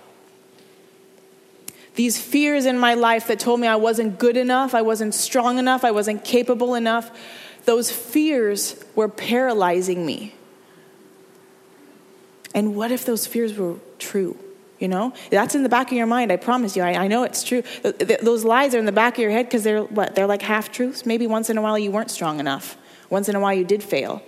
these 2.00 2.18
fears 2.18 2.66
in 2.66 2.80
my 2.80 2.94
life 2.94 3.28
that 3.28 3.42
told 3.42 3.60
me 3.60 3.68
I 3.68 3.76
wasn't 3.76 4.18
good 4.18 4.38
enough, 4.38 4.74
I 4.74 4.82
wasn't 4.82 5.14
strong 5.14 5.58
enough, 5.58 5.84
I 5.84 5.92
wasn't 5.92 6.24
capable 6.24 6.76
enough, 6.76 7.12
those 7.66 7.92
fears 7.92 8.82
were 8.96 9.10
paralyzing 9.10 10.06
me. 10.06 10.34
And 12.54 12.76
what 12.76 12.92
if 12.92 13.06
those 13.06 13.28
fears 13.28 13.58
were 13.58 13.76
true? 14.00 14.38
You 14.80 14.88
know, 14.88 15.14
that's 15.30 15.56
in 15.56 15.64
the 15.64 15.70
back 15.70 15.92
of 15.92 15.98
your 15.98 16.08
mind. 16.08 16.32
I 16.32 16.38
promise 16.38 16.78
you. 16.78 16.84
I, 16.84 16.94
I 16.94 17.08
know 17.08 17.24
it's 17.24 17.44
true. 17.44 17.64
Th- 17.84 17.98
th- 17.98 18.20
those 18.22 18.46
lies 18.46 18.74
are 18.74 18.80
in 18.80 18.86
the 18.86 18.94
back 18.94 19.16
of 19.16 19.20
your 19.20 19.32
head 19.32 19.46
because 19.46 19.64
they're 19.64 19.84
what? 19.84 20.16
They're 20.16 20.26
like 20.26 20.42
half 20.42 20.72
truths. 20.72 21.06
Maybe 21.06 21.28
once 21.28 21.50
in 21.50 21.58
a 21.58 21.62
while 21.62 21.78
you 21.78 21.92
weren't 21.92 22.10
strong 22.10 22.40
enough. 22.40 22.78
Once 23.10 23.28
in 23.28 23.36
a 23.36 23.42
while 23.42 23.54
you 23.54 23.66
did 23.66 23.84
fail, 23.84 24.22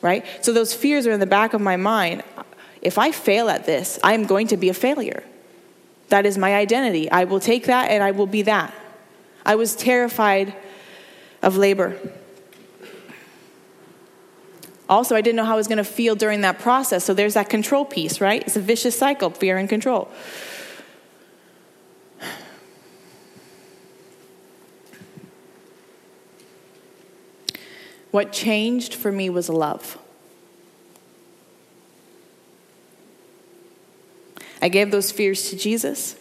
right? 0.00 0.24
So 0.40 0.52
those 0.52 0.72
fears 0.72 1.06
are 1.06 1.10
in 1.10 1.20
the 1.20 1.26
back 1.26 1.52
of 1.52 1.60
my 1.60 1.76
mind. 1.76 2.22
If 2.80 2.96
I 2.96 3.12
fail 3.12 3.50
at 3.50 3.66
this, 3.66 3.98
I 4.02 4.14
am 4.14 4.24
going 4.24 4.46
to 4.48 4.56
be 4.56 4.70
a 4.70 4.74
failure. 4.74 5.24
That 6.08 6.24
is 6.24 6.38
my 6.38 6.54
identity. 6.54 7.10
I 7.10 7.24
will 7.24 7.40
take 7.40 7.66
that 7.66 7.90
and 7.90 8.02
I 8.02 8.12
will 8.12 8.26
be 8.26 8.42
that. 8.42 8.72
I 9.44 9.56
was 9.56 9.76
terrified 9.76 10.54
of 11.42 11.56
labor. 11.56 11.98
Also, 14.88 15.14
I 15.14 15.20
didn't 15.20 15.36
know 15.36 15.44
how 15.44 15.54
I 15.54 15.56
was 15.56 15.68
going 15.68 15.78
to 15.78 15.84
feel 15.84 16.14
during 16.14 16.40
that 16.40 16.58
process. 16.58 17.04
So 17.04 17.12
there's 17.12 17.34
that 17.34 17.50
control 17.50 17.84
piece, 17.84 18.20
right? 18.20 18.42
It's 18.42 18.56
a 18.56 18.60
vicious 18.60 18.98
cycle 18.98 19.30
fear 19.30 19.58
and 19.58 19.68
control. 19.68 20.10
What 28.10 28.32
changed 28.32 28.94
for 28.94 29.12
me 29.12 29.28
was 29.28 29.50
love. 29.50 29.98
I 34.60 34.68
gave 34.68 34.90
those 34.90 35.12
fears 35.12 35.50
to 35.50 35.56
Jesus. 35.56 36.16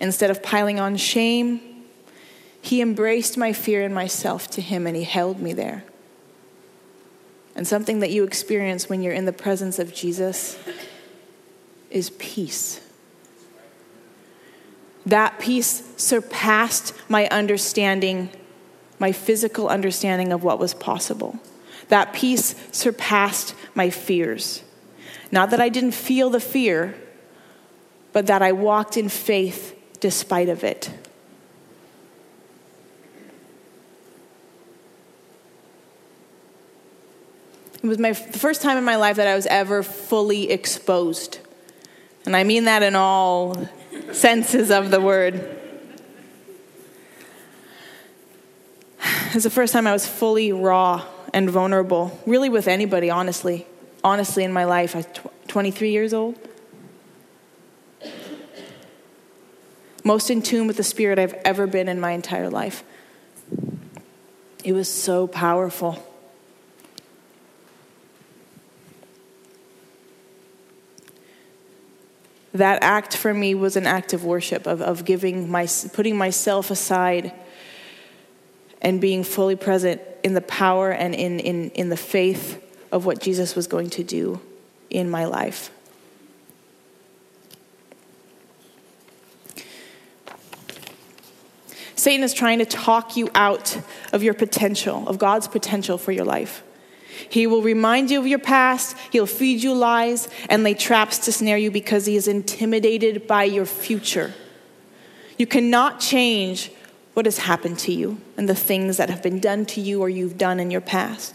Instead 0.00 0.30
of 0.30 0.42
piling 0.42 0.80
on 0.80 0.96
shame, 0.96 1.60
he 2.60 2.80
embraced 2.80 3.36
my 3.36 3.52
fear 3.52 3.84
and 3.84 3.94
myself 3.94 4.48
to 4.52 4.62
him 4.62 4.86
and 4.86 4.96
he 4.96 5.04
held 5.04 5.38
me 5.38 5.52
there. 5.52 5.84
And 7.56 7.66
something 7.66 8.00
that 8.00 8.10
you 8.10 8.24
experience 8.24 8.88
when 8.88 9.02
you're 9.02 9.12
in 9.12 9.26
the 9.26 9.32
presence 9.32 9.78
of 9.78 9.94
Jesus 9.94 10.58
is 11.90 12.10
peace. 12.10 12.80
That 15.06 15.38
peace 15.38 15.84
surpassed 15.96 16.94
my 17.08 17.28
understanding, 17.28 18.30
my 18.98 19.12
physical 19.12 19.68
understanding 19.68 20.32
of 20.32 20.42
what 20.42 20.58
was 20.58 20.74
possible. 20.74 21.38
That 21.88 22.12
peace 22.12 22.54
surpassed 22.72 23.54
my 23.74 23.90
fears. 23.90 24.62
Not 25.30 25.50
that 25.50 25.60
I 25.60 25.68
didn't 25.68 25.92
feel 25.92 26.30
the 26.30 26.40
fear, 26.40 26.94
but 28.12 28.26
that 28.26 28.42
I 28.42 28.52
walked 28.52 28.96
in 28.96 29.08
faith 29.08 29.78
despite 30.00 30.48
of 30.48 30.64
it. 30.64 30.90
It 37.84 37.86
was 37.86 37.98
my, 37.98 38.12
the 38.12 38.38
first 38.38 38.62
time 38.62 38.78
in 38.78 38.84
my 38.84 38.96
life 38.96 39.16
that 39.16 39.28
I 39.28 39.34
was 39.34 39.44
ever 39.44 39.82
fully 39.82 40.50
exposed. 40.50 41.38
And 42.24 42.34
I 42.34 42.42
mean 42.42 42.64
that 42.64 42.82
in 42.82 42.96
all 42.96 43.68
senses 44.10 44.70
of 44.70 44.90
the 44.90 45.02
word. 45.02 45.34
It 49.28 49.34
was 49.34 49.42
the 49.42 49.50
first 49.50 49.74
time 49.74 49.86
I 49.86 49.92
was 49.92 50.06
fully 50.06 50.50
raw 50.50 51.04
and 51.34 51.50
vulnerable, 51.50 52.18
really 52.24 52.48
with 52.48 52.68
anybody, 52.68 53.10
honestly. 53.10 53.66
Honestly, 54.02 54.44
in 54.44 54.52
my 54.54 54.64
life. 54.64 54.94
I 54.94 55.00
was 55.00 55.08
23 55.48 55.90
years 55.90 56.14
old. 56.14 56.38
most 60.04 60.30
in 60.30 60.40
tune 60.40 60.66
with 60.66 60.78
the 60.78 60.82
Spirit 60.82 61.18
I've 61.18 61.34
ever 61.44 61.66
been 61.66 61.88
in 61.88 62.00
my 62.00 62.12
entire 62.12 62.48
life. 62.48 62.82
It 64.64 64.72
was 64.72 64.88
so 64.88 65.26
powerful. 65.26 66.02
That 72.54 72.82
act 72.84 73.16
for 73.16 73.34
me 73.34 73.54
was 73.54 73.76
an 73.76 73.86
act 73.86 74.12
of 74.12 74.24
worship, 74.24 74.66
of, 74.66 74.80
of 74.80 75.04
giving 75.04 75.50
my, 75.50 75.66
putting 75.92 76.16
myself 76.16 76.70
aside 76.70 77.32
and 78.80 79.00
being 79.00 79.24
fully 79.24 79.56
present 79.56 80.00
in 80.22 80.34
the 80.34 80.40
power 80.40 80.90
and 80.90 81.14
in, 81.14 81.40
in, 81.40 81.70
in 81.70 81.88
the 81.88 81.96
faith 81.96 82.62
of 82.92 83.04
what 83.04 83.20
Jesus 83.20 83.56
was 83.56 83.66
going 83.66 83.90
to 83.90 84.04
do 84.04 84.40
in 84.88 85.10
my 85.10 85.24
life. 85.24 85.72
Satan 91.96 92.22
is 92.22 92.34
trying 92.34 92.58
to 92.60 92.66
talk 92.66 93.16
you 93.16 93.30
out 93.34 93.80
of 94.12 94.22
your 94.22 94.34
potential, 94.34 95.08
of 95.08 95.18
God's 95.18 95.48
potential 95.48 95.98
for 95.98 96.12
your 96.12 96.24
life. 96.24 96.62
He 97.34 97.48
will 97.48 97.62
remind 97.62 98.12
you 98.12 98.20
of 98.20 98.28
your 98.28 98.38
past, 98.38 98.96
he'll 99.10 99.26
feed 99.26 99.60
you 99.60 99.74
lies 99.74 100.28
and 100.48 100.62
lay 100.62 100.74
traps 100.74 101.18
to 101.24 101.32
snare 101.32 101.58
you 101.58 101.68
because 101.68 102.06
he 102.06 102.14
is 102.14 102.28
intimidated 102.28 103.26
by 103.26 103.42
your 103.42 103.66
future. 103.66 104.32
You 105.36 105.44
cannot 105.44 105.98
change 105.98 106.70
what 107.12 107.26
has 107.26 107.38
happened 107.38 107.80
to 107.80 107.92
you 107.92 108.18
and 108.36 108.48
the 108.48 108.54
things 108.54 108.98
that 108.98 109.10
have 109.10 109.20
been 109.20 109.40
done 109.40 109.66
to 109.66 109.80
you 109.80 110.00
or 110.00 110.08
you've 110.08 110.38
done 110.38 110.60
in 110.60 110.70
your 110.70 110.80
past. 110.80 111.34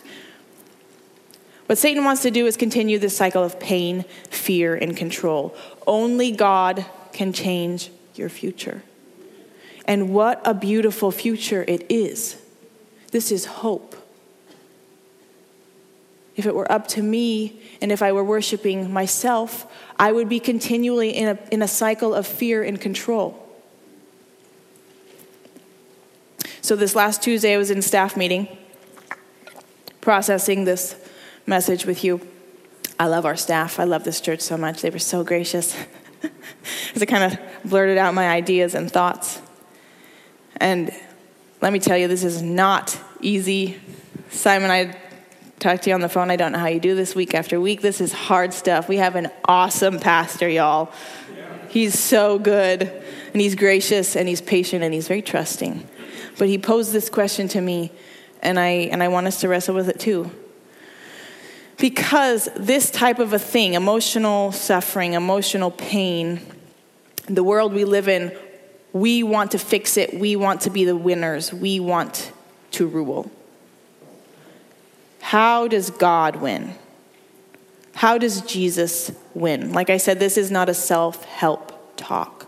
What 1.66 1.78
Satan 1.78 2.06
wants 2.06 2.22
to 2.22 2.32
do 2.32 2.46
is 2.46 2.56
continue 2.56 2.98
this 2.98 3.18
cycle 3.18 3.44
of 3.44 3.60
pain, 3.60 4.06
fear, 4.30 4.76
and 4.76 4.96
control. 4.96 5.54
Only 5.86 6.32
God 6.32 6.86
can 7.12 7.34
change 7.34 7.92
your 8.16 8.30
future. 8.30 8.84
And 9.84 10.14
what 10.14 10.42
a 10.46 10.54
beautiful 10.54 11.12
future 11.12 11.66
it 11.68 11.86
is. 11.90 12.42
This 13.12 13.34
is 13.34 13.44
hope. 13.44 13.99
If 16.40 16.46
it 16.46 16.56
were 16.56 16.72
up 16.72 16.88
to 16.90 17.04
me 17.04 17.60
and 17.82 17.92
if 17.92 18.02
I 18.02 18.14
were 18.14 18.24
worshiping 18.24 18.94
myself, 18.94 19.70
I 20.00 20.14
would 20.14 20.30
be 20.30 20.40
continually 20.40 21.10
in 21.10 21.28
a, 21.28 21.40
in 21.52 21.62
a 21.62 21.68
cycle 21.68 22.16
of 22.16 22.26
fear 22.26 22.64
and 22.64 22.80
control. 22.80 23.46
So, 26.62 26.78
this 26.78 26.96
last 26.96 27.22
Tuesday, 27.22 27.54
I 27.54 27.58
was 27.58 27.72
in 27.72 27.82
staff 27.82 28.16
meeting 28.16 28.48
processing 30.00 30.64
this 30.64 30.96
message 31.46 31.86
with 31.86 32.06
you. 32.06 32.26
I 32.98 33.08
love 33.08 33.26
our 33.26 33.36
staff. 33.36 33.78
I 33.78 33.84
love 33.84 34.06
this 34.06 34.22
church 34.22 34.40
so 34.40 34.56
much. 34.56 34.82
They 34.82 34.90
were 34.90 34.98
so 34.98 35.26
gracious. 35.26 35.76
As 36.96 37.02
I 37.02 37.06
kind 37.06 37.34
of 37.34 37.38
blurted 37.70 37.98
out 37.98 38.14
my 38.14 38.30
ideas 38.30 38.76
and 38.76 38.90
thoughts. 38.90 39.42
And 40.56 40.90
let 41.62 41.74
me 41.74 41.80
tell 41.80 41.98
you, 41.98 42.08
this 42.08 42.24
is 42.24 42.42
not 42.42 42.98
easy. 43.20 43.78
Simon, 44.30 44.72
I 44.72 44.96
talked 45.60 45.84
to 45.84 45.90
you 45.90 45.94
on 45.94 46.02
the 46.02 46.10
phone. 46.10 46.32
I 46.32 46.38
don't 46.38 46.54
know 46.54 46.60
how 46.60 46.68
you 46.68 46.80
do 46.80 46.96
this 46.96 47.14
week 47.14 47.36
after 47.36 47.60
week. 47.60 47.82
This 47.82 48.00
is 48.02 48.14
hard 48.14 48.54
stuff. 48.54 48.88
We 48.88 48.98
have 48.98 49.16
an 49.16 49.30
awesome 49.46 50.00
pastor, 50.00 50.48
y'all. 50.48 50.92
He's 51.68 52.00
so 52.00 52.40
good, 52.40 52.82
and 52.82 53.42
he's 53.42 53.56
gracious, 53.56 54.16
and 54.16 54.28
he's 54.28 54.42
patient, 54.42 54.84
and 54.84 54.94
he's 54.94 55.08
very 55.08 55.22
trusting. 55.22 55.88
But 56.38 56.48
he 56.48 56.58
posed 56.58 56.94
this 56.94 57.10
question 57.10 57.48
to 57.50 57.62
me, 57.62 57.92
and 58.42 58.58
I, 58.60 58.70
and 58.92 59.04
I 59.04 59.10
want 59.10 59.28
us 59.28 59.42
to 59.42 59.48
wrestle 59.48 59.76
with 59.76 59.90
it 59.90 60.00
too. 60.00 60.32
Because 61.78 62.50
this 62.56 62.90
type 62.90 63.20
of 63.20 63.34
a 63.34 63.40
thing, 63.40 63.74
emotional 63.74 64.52
suffering, 64.52 65.14
emotional 65.14 65.72
pain, 65.72 66.42
the 67.28 67.44
world 67.44 67.74
we 67.74 67.86
live 67.86 68.08
in 68.08 68.36
We 68.92 69.22
want 69.22 69.52
to 69.52 69.60
fix 69.60 69.98
it. 69.98 70.14
We 70.14 70.36
want 70.36 70.62
to 70.62 70.70
be 70.70 70.86
the 70.86 70.96
winners. 70.96 71.54
We 71.54 71.80
want 71.80 72.32
to 72.72 72.88
rule. 72.88 73.32
How 75.22 75.68
does 75.68 75.90
God 75.90 76.38
win? 76.38 76.76
How 77.96 78.18
does 78.18 78.42
Jesus 78.42 79.12
win? 79.34 79.74
Like 79.74 79.90
I 79.90 79.98
said, 79.98 80.20
this 80.20 80.38
is 80.38 80.50
not 80.50 80.70
a 80.70 80.74
self 80.74 81.26
help 81.26 81.98
talk. 81.98 82.48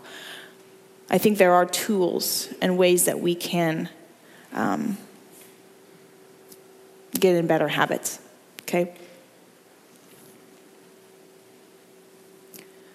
I 1.10 1.18
think 1.18 1.36
there 1.36 1.52
are 1.52 1.66
tools 1.66 2.48
and 2.62 2.78
ways 2.78 3.04
that 3.04 3.20
we 3.20 3.34
can 3.34 3.90
um, 4.54 4.96
get 7.18 7.36
in 7.36 7.46
better 7.46 7.68
habits. 7.68 8.18
Okay? 8.62 8.94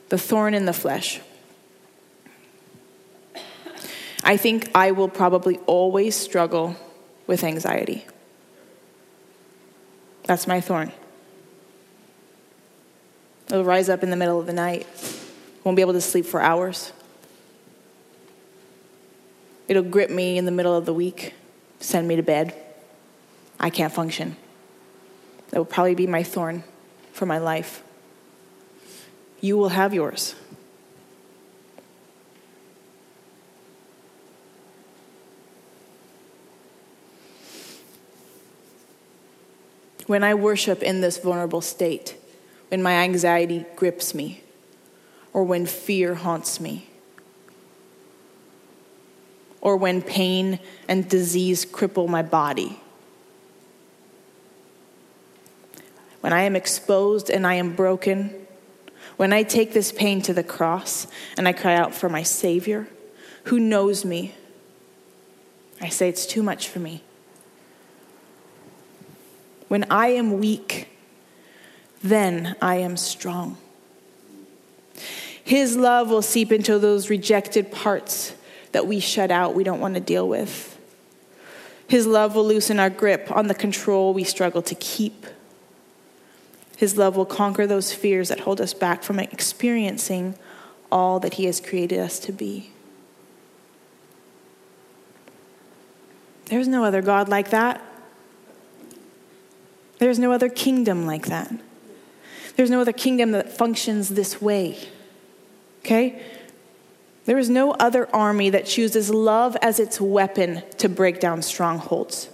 The 0.09 0.17
thorn 0.17 0.53
in 0.53 0.65
the 0.65 0.73
flesh. 0.73 1.21
I 4.23 4.35
think 4.35 4.71
I 4.73 4.91
will 4.91 5.09
probably 5.09 5.57
always 5.67 6.15
struggle 6.15 6.75
with 7.27 7.43
anxiety. 7.43 8.05
That's 10.27 10.45
my 10.45 10.59
thorn. 10.59 10.91
It'll 13.47 13.63
rise 13.63 13.87
up 13.87 14.03
in 14.03 14.09
the 14.09 14.17
middle 14.17 14.39
of 14.39 14.45
the 14.45 14.53
night. 14.53 14.85
Won't 15.63 15.77
be 15.77 15.81
able 15.81 15.93
to 15.93 16.01
sleep 16.01 16.25
for 16.25 16.41
hours. 16.41 16.91
It'll 19.69 19.83
grip 19.83 20.09
me 20.09 20.37
in 20.37 20.45
the 20.45 20.51
middle 20.51 20.75
of 20.75 20.85
the 20.85 20.93
week, 20.93 21.33
send 21.79 22.07
me 22.07 22.17
to 22.17 22.23
bed. 22.23 22.53
I 23.59 23.69
can't 23.69 23.91
function. 23.91 24.35
That 25.49 25.57
will 25.57 25.65
probably 25.65 25.95
be 25.95 26.07
my 26.07 26.23
thorn 26.23 26.63
for 27.13 27.25
my 27.25 27.37
life. 27.37 27.83
You 29.39 29.57
will 29.57 29.69
have 29.69 29.93
yours. 29.93 30.35
When 40.07 40.23
I 40.23 40.33
worship 40.33 40.81
in 40.81 41.01
this 41.01 41.17
vulnerable 41.17 41.61
state, 41.61 42.17
when 42.69 42.81
my 42.81 42.93
anxiety 42.93 43.65
grips 43.75 44.15
me, 44.15 44.41
or 45.33 45.43
when 45.43 45.65
fear 45.65 46.15
haunts 46.15 46.59
me, 46.59 46.87
or 49.61 49.75
when 49.75 50.01
pain 50.01 50.59
and 50.87 51.07
disease 51.09 51.65
cripple 51.65 52.07
my 52.07 52.21
body. 52.21 52.79
When 56.21 56.31
I 56.31 56.43
am 56.43 56.55
exposed 56.55 57.29
and 57.29 57.45
I 57.45 57.55
am 57.55 57.75
broken, 57.75 58.47
when 59.17 59.33
I 59.33 59.43
take 59.43 59.73
this 59.73 59.91
pain 59.91 60.21
to 60.23 60.33
the 60.33 60.43
cross 60.43 61.07
and 61.37 61.47
I 61.47 61.53
cry 61.53 61.75
out 61.75 61.93
for 61.93 62.07
my 62.07 62.23
Savior, 62.23 62.87
who 63.45 63.59
knows 63.59 64.05
me, 64.05 64.35
I 65.81 65.89
say 65.89 66.07
it's 66.07 66.25
too 66.25 66.43
much 66.43 66.69
for 66.69 66.79
me. 66.79 67.03
When 69.67 69.85
I 69.89 70.07
am 70.07 70.39
weak, 70.39 70.87
then 72.03 72.55
I 72.61 72.75
am 72.75 72.97
strong. 72.97 73.57
His 75.43 75.77
love 75.77 76.09
will 76.09 76.21
seep 76.21 76.51
into 76.51 76.77
those 76.77 77.09
rejected 77.09 77.71
parts 77.71 78.35
that 78.73 78.85
we 78.85 78.99
shut 78.99 79.31
out, 79.31 79.55
we 79.55 79.63
don't 79.63 79.79
want 79.79 79.95
to 79.95 80.01
deal 80.01 80.27
with. 80.27 80.77
His 81.87 82.05
love 82.05 82.35
will 82.35 82.45
loosen 82.45 82.79
our 82.79 82.89
grip 82.89 83.31
on 83.31 83.47
the 83.47 83.55
control 83.55 84.13
we 84.13 84.25
struggle 84.25 84.61
to 84.61 84.75
keep. 84.75 85.25
His 86.75 86.97
love 86.97 87.15
will 87.15 87.25
conquer 87.25 87.65
those 87.65 87.93
fears 87.93 88.29
that 88.29 88.41
hold 88.41 88.59
us 88.59 88.73
back 88.73 89.03
from 89.03 89.19
experiencing 89.19 90.35
all 90.91 91.19
that 91.21 91.35
He 91.35 91.45
has 91.45 91.61
created 91.61 91.99
us 91.99 92.19
to 92.19 92.31
be. 92.31 92.71
There's 96.45 96.67
no 96.67 96.83
other 96.83 97.01
God 97.01 97.29
like 97.29 97.49
that. 97.49 97.81
There's 99.99 100.19
no 100.19 100.31
other 100.31 100.49
kingdom 100.49 101.05
like 101.05 101.27
that. 101.27 101.51
There's 102.55 102.69
no 102.69 102.81
other 102.81 102.93
kingdom 102.93 103.31
that 103.31 103.51
functions 103.51 104.09
this 104.09 104.41
way. 104.41 104.77
Okay? 105.79 106.21
There 107.25 107.37
is 107.37 107.49
no 107.49 107.71
other 107.73 108.13
army 108.15 108.49
that 108.49 108.65
chooses 108.65 109.09
love 109.09 109.57
as 109.61 109.79
its 109.79 109.99
weapon 109.99 110.63
to 110.77 110.87
break 110.87 111.19
down 111.19 111.41
strongholds. 111.41 112.29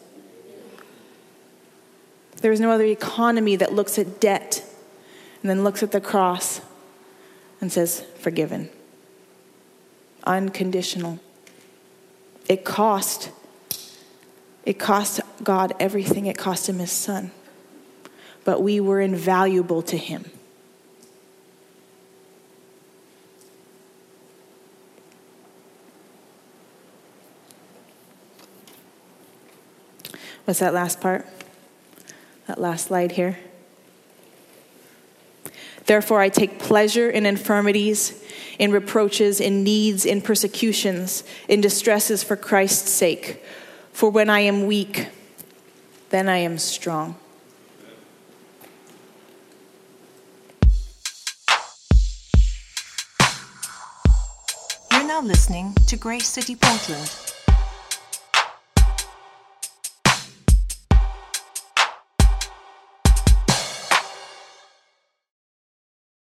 There 2.41 2.51
is 2.51 2.59
no 2.59 2.71
other 2.71 2.85
economy 2.85 3.55
that 3.55 3.73
looks 3.73 3.97
at 3.97 4.19
debt 4.19 4.63
and 5.41 5.49
then 5.49 5.63
looks 5.63 5.81
at 5.81 5.91
the 5.91 6.01
cross 6.01 6.61
and 7.59 7.71
says, 7.71 8.05
forgiven. 8.19 8.69
Unconditional. 10.25 11.19
It 12.49 12.65
cost. 12.65 13.31
It 14.65 14.79
cost 14.79 15.21
God 15.43 15.73
everything. 15.79 16.25
It 16.25 16.37
cost 16.37 16.67
him 16.67 16.79
his 16.79 16.91
son 16.91 17.31
but 18.43 18.61
we 18.61 18.79
were 18.79 18.99
invaluable 18.99 19.81
to 19.83 19.97
him. 19.97 20.25
What's 30.45 30.59
that 30.59 30.73
last 30.73 30.99
part? 30.99 31.25
That 32.47 32.59
last 32.59 32.87
slide 32.87 33.13
here. 33.13 33.39
Therefore, 35.85 36.21
I 36.21 36.29
take 36.29 36.59
pleasure 36.59 37.09
in 37.09 37.25
infirmities, 37.25 38.21
in 38.59 38.71
reproaches, 38.71 39.39
in 39.39 39.63
needs, 39.63 40.05
in 40.05 40.21
persecutions, 40.21 41.23
in 41.47 41.61
distresses 41.61 42.23
for 42.23 42.35
Christ's 42.35 42.91
sake. 42.91 43.43
For 43.91 44.09
when 44.09 44.29
I 44.29 44.41
am 44.41 44.65
weak, 44.65 45.07
then 46.09 46.27
I 46.27 46.37
am 46.37 46.57
strong. 46.57 47.15
Now 55.13 55.21
listening 55.21 55.71
to 55.85 55.95
Grace 55.95 56.27
City 56.27 56.55
Portland. 56.55 57.32